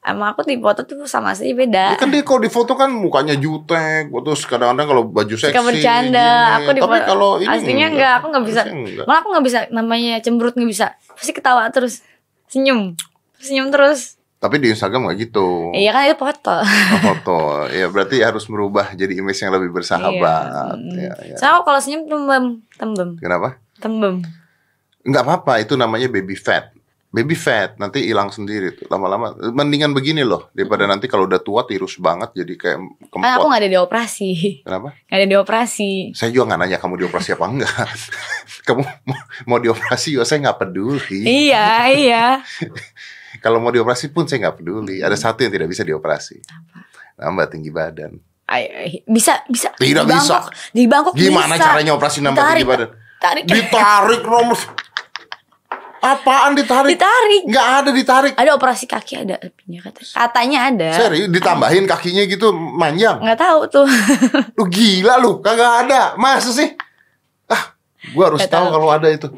emang 0.04 0.36
aku 0.36 0.44
di 0.44 0.60
foto 0.60 0.84
tuh 0.84 1.08
sama 1.08 1.32
aslinya 1.32 1.56
beda. 1.56 1.84
Ya 1.96 1.98
kan 1.98 2.12
dia 2.12 2.20
kalau 2.20 2.40
di 2.44 2.52
foto 2.52 2.76
kan 2.76 2.92
mukanya 2.92 3.34
jutek, 3.40 4.12
terus 4.12 4.44
kadang-kadang 4.44 4.86
kalau 4.86 5.02
baju 5.08 5.34
seksi. 5.34 5.50
Suka 5.50 5.64
bercanda. 5.64 6.28
gini. 6.28 6.56
Aku 6.60 6.70
di 6.76 6.80
Tapi 6.84 6.98
kalau 7.08 7.30
ini 7.40 7.48
aslinya 7.48 7.86
enggak, 7.88 8.12
aku 8.20 8.26
nggak 8.28 8.44
bisa. 8.44 8.62
Enggak. 8.68 9.04
Malah 9.08 9.18
aku 9.24 9.28
nggak 9.32 9.44
bisa 9.48 9.58
namanya 9.72 10.12
cemberut 10.20 10.54
nggak 10.54 10.70
bisa. 10.70 10.86
Pasti 11.16 11.32
ketawa 11.32 11.64
terus, 11.72 12.04
senyum, 12.52 12.92
senyum 13.40 13.72
terus. 13.72 14.20
Tapi 14.44 14.60
di 14.60 14.68
Instagram 14.76 15.08
nggak 15.08 15.18
gitu. 15.24 15.72
Iya 15.72 15.90
kan 15.96 16.04
itu 16.04 16.20
foto. 16.20 16.56
Oh, 16.60 17.00
foto. 17.00 17.38
Ya 17.72 17.88
berarti 17.88 18.20
harus 18.20 18.44
merubah 18.52 18.92
jadi 18.92 19.16
image 19.16 19.40
yang 19.40 19.56
lebih 19.56 19.72
bersahabat. 19.72 20.76
Iya. 20.84 21.16
Ya, 21.16 21.32
ya. 21.32 21.36
Sama 21.40 21.64
kalau 21.64 21.80
senyum 21.80 22.04
tembem, 22.04 22.60
tembem, 22.76 23.16
Kenapa? 23.16 23.56
tembem. 23.80 24.20
Nggak 25.00 25.24
apa-apa, 25.24 25.64
itu 25.64 25.80
namanya 25.80 26.12
baby 26.12 26.36
fat. 26.36 26.73
Baby 27.14 27.38
fat 27.38 27.78
nanti 27.78 28.02
hilang 28.02 28.34
sendiri 28.34 28.74
tuh 28.74 28.90
lama-lama. 28.90 29.38
Mendingan 29.38 29.94
begini 29.94 30.26
loh 30.26 30.50
daripada 30.50 30.82
nanti 30.84 31.06
kalau 31.06 31.30
udah 31.30 31.38
tua 31.38 31.62
tirus 31.62 31.94
banget 31.96 32.34
jadi 32.34 32.54
kayak 32.58 32.78
Kan 33.06 33.22
aku 33.22 33.22
kempot. 33.22 33.46
nggak 33.46 33.60
ada 33.62 33.70
dioperasi, 33.70 34.30
Kenapa? 34.66 34.88
nggak 34.98 35.18
ada 35.22 35.28
dioperasi. 35.30 35.90
Saya 36.10 36.34
juga 36.34 36.50
nggak 36.50 36.60
nanya 36.60 36.78
kamu 36.82 37.06
dioperasi 37.06 37.28
apa 37.32 37.46
enggak. 37.46 37.70
kamu 38.66 38.82
mau, 39.06 39.18
mau 39.46 39.58
dioperasi 39.62 40.08
juga 40.10 40.26
saya 40.26 40.42
nggak 40.42 40.58
peduli. 40.58 41.20
iya, 41.22 41.86
iya. 41.86 42.24
Kalau 43.44 43.62
mau 43.62 43.70
dioperasi 43.70 44.10
pun 44.10 44.26
saya 44.26 44.50
nggak 44.50 44.58
peduli. 44.58 44.98
Ada 44.98 45.14
satu 45.14 45.46
yang 45.46 45.54
tidak 45.54 45.70
bisa 45.70 45.86
dioperasi. 45.86 46.42
Nambah 47.14 47.46
tinggi 47.46 47.70
badan. 47.70 48.18
Ay, 48.44 49.00
bisa, 49.06 49.38
bisa. 49.46 49.70
Tidak 49.72 50.02
Di 50.02 50.10
bisa. 50.10 50.42
Bangkok, 50.42 50.44
Di 50.74 50.82
Bangkok 50.84 51.14
Gimana 51.14 51.54
bisa. 51.54 51.64
caranya 51.64 51.92
operasi 51.94 52.18
nambah 52.20 52.42
tinggi 52.44 52.66
badan? 52.66 52.90
Tarik. 53.16 53.42
Ditarik 53.46 54.22
nomor. 54.26 54.58
Apaan 56.04 56.52
ditarik? 56.52 56.92
Ditarik. 56.92 57.42
Nggak 57.44 57.66
ada 57.74 57.90
ditarik. 57.90 58.32
Ada 58.34 58.50
operasi 58.52 58.84
kaki 58.84 59.14
ada 59.18 59.40
katanya. 59.40 59.80
Katanya 60.12 60.58
ada. 60.68 60.88
Serius 60.92 61.32
ditambahin 61.32 61.84
kakinya 61.84 62.22
gitu 62.24 62.52
manjang. 62.52 63.18
Nggak 63.18 63.40
tahu 63.40 63.60
tuh. 63.66 63.86
Lu 64.52 64.68
gila 64.68 65.16
lu, 65.16 65.40
kagak 65.40 65.88
ada. 65.88 66.12
Masa 66.14 66.52
sih? 66.52 66.76
Ah, 67.46 67.72
gua 68.12 68.28
harus 68.28 68.38
Nggak 68.38 68.52
tahu 68.52 68.64
tahu. 68.64 68.74
kalau 68.76 68.88
ada 68.90 69.08
itu. 69.08 69.28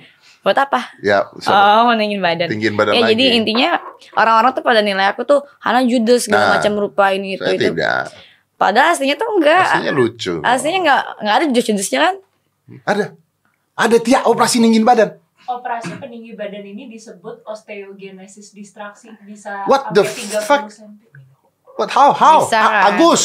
Buat 0.42 0.59
apa? 0.61 0.90
Ya, 1.00 1.26
Oh, 1.44 1.87
meningin 1.88 2.18
badan. 2.18 2.46
tinggiin 2.46 2.74
badan 2.74 2.94
ya 2.94 3.02
lagi. 3.02 3.14
jadi 3.14 3.24
intinya 3.37 3.83
orang-orang 4.12 4.50
tuh 4.52 4.62
pada 4.62 4.79
nilai 4.79 5.07
aku 5.07 5.22
tuh 5.22 5.42
Hana 5.59 5.83
judes 5.83 6.26
segala 6.26 6.42
Nah, 6.44 6.52
macam 6.59 6.72
rupa 6.76 7.11
ini 7.11 7.35
itu 7.35 7.42
itu. 7.44 7.62
tidak. 7.68 8.11
Padahal 8.55 8.90
aslinya 8.90 9.14
tuh 9.14 9.26
enggak. 9.33 9.66
Aslinya 9.70 9.90
lucu. 9.92 10.35
Aslinya 10.40 10.79
enggak 10.83 11.02
enggak 11.18 11.35
ada 11.35 11.44
judes-judesnya 11.46 11.98
kan? 12.00 12.14
Ada. 12.83 13.05
Ada 13.74 13.96
tiap 13.98 14.22
operasi 14.24 14.59
ninggin 14.59 14.83
badan. 14.83 15.18
Operasi 15.46 15.94
peninggi 15.96 16.35
badan 16.35 16.62
ini 16.62 16.87
disebut 16.87 17.42
osteogenesis 17.42 18.50
distraksi 18.50 19.14
bisa 19.22 19.62
What 19.64 19.94
the 19.94 20.02
sampai 20.02 20.42
30 20.42 20.42
fuck? 20.42 20.62
cm. 20.66 20.92
What 21.76 21.90
how 21.92 22.11
how? 22.11 22.42
Bisa, 22.42 22.59
kan? 22.59 22.82
Agus, 22.88 23.22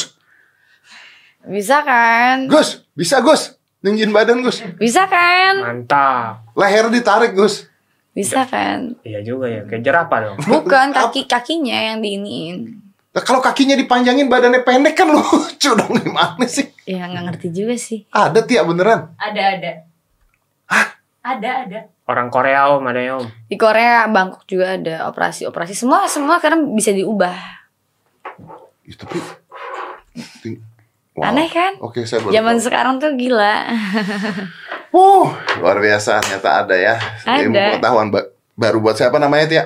Bisa 1.42 1.78
kan? 1.82 2.38
Gus, 2.46 2.86
bisa 2.94 3.18
Gus. 3.20 3.58
Ninggin 3.82 4.14
badan 4.14 4.46
Gus. 4.46 4.62
Bisa 4.78 5.10
kan? 5.10 5.58
Mantap. 5.58 6.46
Leher 6.54 6.94
ditarik 6.94 7.34
Gus. 7.34 7.66
Bisa 8.12 8.46
kan? 8.46 8.94
Iya 9.02 9.24
juga 9.24 9.50
ya, 9.50 9.66
kayak 9.66 9.82
jerapah 9.82 10.20
dong. 10.22 10.38
Bukan 10.44 10.94
kaki 10.94 11.26
kakinya 11.26 11.74
yang 11.90 12.04
diiniin. 12.04 12.78
Nah, 13.12 13.24
kalau 13.24 13.42
kakinya 13.42 13.74
dipanjangin 13.74 14.30
badannya 14.30 14.62
pendek 14.62 14.94
kan 14.94 15.10
lucu 15.10 15.72
dong 15.80 15.98
gimana 15.98 16.46
sih? 16.46 16.70
Ya 16.86 17.08
nggak 17.08 17.24
ngerti 17.34 17.48
juga 17.50 17.76
sih. 17.76 18.06
Ada 18.14 18.46
tiap 18.46 18.68
beneran. 18.68 19.16
Ada 19.18 19.42
ada. 19.58 19.72
Ada 21.22 21.50
ada. 21.66 21.80
Orang 22.12 22.28
Korea 22.28 22.68
om 22.68 22.84
ada 22.84 23.00
ya 23.00 23.16
om. 23.16 23.26
Di 23.48 23.56
Korea, 23.56 24.04
Bangkok 24.06 24.44
juga 24.44 24.76
ada 24.76 25.08
operasi-operasi. 25.08 25.72
Semua 25.72 26.04
semua 26.06 26.44
karena 26.44 26.60
bisa 26.68 26.92
diubah. 26.92 27.40
Ih, 28.84 28.96
tapi 29.00 29.16
wow. 31.16 31.24
Aneh 31.24 31.48
kan? 31.48 31.80
Oke, 31.80 32.04
saya 32.04 32.20
baru 32.20 32.36
Zaman 32.36 32.58
tahu. 32.60 32.66
sekarang 32.68 32.94
tuh 33.00 33.16
gila. 33.16 33.56
Uh, 34.92 35.32
luar 35.64 35.80
biasa 35.80 36.20
ternyata 36.20 36.68
ada 36.68 36.76
ya. 36.76 37.00
Ada. 37.24 37.48
Ilmu 37.48 37.56
pengetahuan 37.56 38.12
ba- 38.12 38.28
baru 38.60 38.84
buat 38.84 39.00
siapa 39.00 39.24
namanya 39.24 39.48
Tia? 39.48 39.64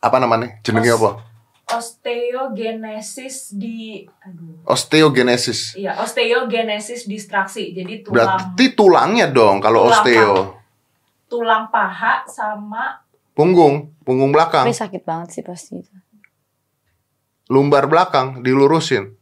Apa 0.00 0.16
namanya? 0.16 0.56
Jenengnya 0.64 0.96
apa? 0.96 1.20
Osteogenesis 1.68 3.52
di 3.52 4.08
aduh. 4.24 4.64
Osteogenesis. 4.64 5.76
Iya, 5.76 6.00
osteogenesis 6.00 7.04
distraksi. 7.04 7.76
Jadi 7.76 8.00
tulang 8.00 8.16
Berarti 8.16 8.64
tulangnya 8.72 9.26
dong 9.28 9.60
kalau 9.60 9.92
Tulang 9.92 10.00
osteo. 10.00 10.34
Tulang 11.26 11.68
paha 11.68 12.22
sama 12.26 13.02
Punggung, 13.36 13.92
punggung 14.00 14.32
belakang, 14.32 14.64
Tapi 14.64 14.72
sakit 14.72 15.02
banget 15.04 15.28
sih 15.28 15.44
pasti 15.44 15.84
itu. 15.84 15.92
lumbar 17.46 17.84
belakang 17.86 18.40
dilurusin. 18.40 19.12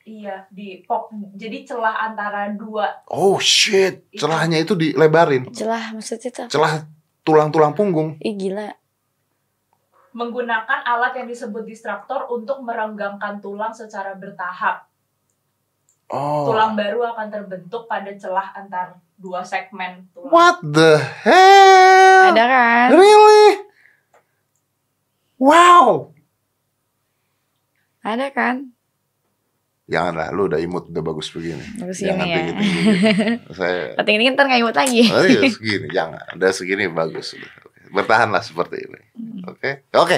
iya 0.00 0.46
di 0.48 0.86
pok 0.86 1.10
jadi 1.34 1.66
celah 1.66 2.06
antara 2.06 2.46
dua 2.54 3.02
Oh 3.10 3.42
shit, 3.42 4.06
celahnya 4.14 4.62
itu 4.62 4.78
dilebarin. 4.78 5.50
Celah 5.50 5.90
maksudnya 5.92 6.30
tuh. 6.30 6.46
Celah 6.46 6.86
tulang-tulang 7.20 7.74
punggung. 7.74 8.14
Ih 8.22 8.38
gila. 8.38 8.70
menggunakan 10.14 10.80
alat 10.86 11.12
yang 11.20 11.28
disebut 11.28 11.68
distraktor 11.68 12.24
untuk 12.32 12.64
merenggangkan 12.64 13.36
tulang 13.36 13.68
secara 13.68 14.16
bertahap. 14.16 14.88
Oh. 16.08 16.48
Tulang 16.48 16.72
baru 16.72 17.12
akan 17.12 17.28
terbentuk 17.28 17.84
pada 17.84 18.08
celah 18.16 18.54
antar 18.56 18.96
dua 19.16 19.40
segmen 19.42 20.06
tulang. 20.12 20.32
What 20.32 20.56
the 20.62 21.00
hell? 21.00 22.32
Ada 22.32 22.44
kan? 22.44 22.88
Really? 22.92 23.48
Wow. 25.36 26.12
Ada 28.00 28.30
kan? 28.30 28.72
Janganlah, 29.86 30.34
lu 30.34 30.50
udah 30.50 30.58
imut 30.58 30.90
udah 30.90 31.02
bagus 31.02 31.30
begini. 31.30 31.62
Bagus 31.78 32.02
Jangan 32.02 32.26
ini 32.26 32.30
ya. 32.30 32.36
tinggi-tinggi. 32.42 32.82
Saya 33.58 33.94
Penting 33.94 34.14
ini 34.18 34.24
ntar 34.34 34.44
nggak 34.50 34.60
imut 34.66 34.74
lagi. 34.74 35.02
Oh 35.14 35.22
iya 35.22 35.40
segini, 35.46 35.86
jangan. 35.94 36.26
Udah 36.34 36.50
segini 36.50 36.84
bagus. 36.90 37.38
Udah. 37.38 37.50
Bertahanlah 37.96 38.40
seperti 38.40 38.76
ini. 38.78 39.00
Hmm. 39.12 39.48
Oke. 39.48 39.88
Oke. 39.90 40.16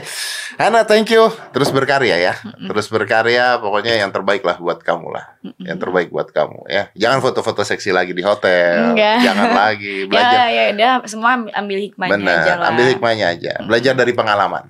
Hana, 0.57 0.83
thank 0.83 1.07
you. 1.09 1.31
Terus 1.51 1.71
berkarya 1.71 2.19
ya. 2.19 2.35
Terus 2.59 2.89
berkarya, 2.89 3.57
pokoknya 3.57 3.95
yang 3.97 4.11
terbaik 4.11 4.43
lah 4.43 4.59
buat 4.59 4.83
kamu 4.83 5.07
lah. 5.09 5.39
Yang 5.57 5.79
terbaik 5.79 6.09
buat 6.11 6.29
kamu 6.29 6.67
ya. 6.67 6.91
Jangan 6.93 7.23
foto-foto 7.23 7.63
seksi 7.63 7.91
lagi 7.91 8.11
di 8.11 8.21
hotel. 8.21 8.93
Enggak. 8.93 9.23
Jangan 9.23 9.49
lagi 9.53 9.95
belajar. 10.09 10.35
Ya 10.45 10.47
ya 10.49 10.65
udah 10.75 10.93
semua 11.07 11.31
ambil- 11.55 11.79
hikmahnya 11.81 12.19
aja 12.19 12.19
Benar, 12.19 12.57
lah. 12.59 12.69
ambil 12.69 12.87
hikmahnya 12.91 13.27
aja. 13.31 13.53
Belajar 13.63 13.93
dari 13.95 14.13
pengalaman. 14.13 14.65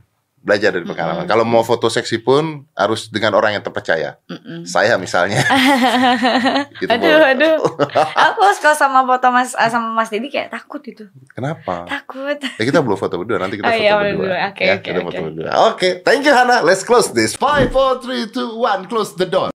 Belajar 0.49 0.73
dari 0.73 0.89
pengalaman. 0.89 1.29
Kalau 1.29 1.45
mau 1.45 1.61
foto 1.61 1.93
seksi 1.93 2.25
pun 2.25 2.65
harus 2.73 3.13
dengan 3.13 3.37
orang 3.37 3.61
yang 3.61 3.65
terpercaya. 3.65 4.17
Mm-mm. 4.33 4.65
Saya 4.65 4.97
misalnya. 4.97 5.45
Gitu, 6.81 6.89
aduh 6.89 7.05
boleh. 7.05 7.33
aduh. 7.37 7.57
Aku 8.33 8.41
kalau 8.65 8.77
sama 8.77 9.05
foto 9.05 9.29
Mas 9.29 9.53
ah, 9.59 9.69
sama 9.69 9.93
Mas 9.93 10.09
Dedi 10.09 10.33
kayak 10.33 10.49
takut 10.49 10.81
itu. 10.89 11.05
Kenapa? 11.37 11.85
Takut. 11.85 12.39
Ya 12.41 12.65
kita 12.65 12.81
belum 12.81 12.97
foto 12.97 13.21
berdua, 13.21 13.37
nanti 13.43 13.61
kita 13.61 13.69
Oh 13.69 13.73
foto 13.75 13.83
iya, 13.83 13.93
berdua. 13.99 14.37
Oke, 14.49 14.65
ya, 14.65 14.75
oke, 14.79 14.85
kita 14.89 14.99
oke. 15.03 15.07
foto 15.13 15.21
berdua. 15.29 15.51
Oke, 15.75 15.89
thank 16.07 16.25
you 16.25 16.33
Hana. 16.33 16.65
Let's 16.65 16.87
close 16.87 17.13
this. 17.13 17.37
Five, 17.37 17.75
four, 17.75 18.01
three, 18.01 18.31
two, 18.31 18.57
one. 18.57 18.89
Close 18.89 19.13
the 19.19 19.29
door. 19.29 19.53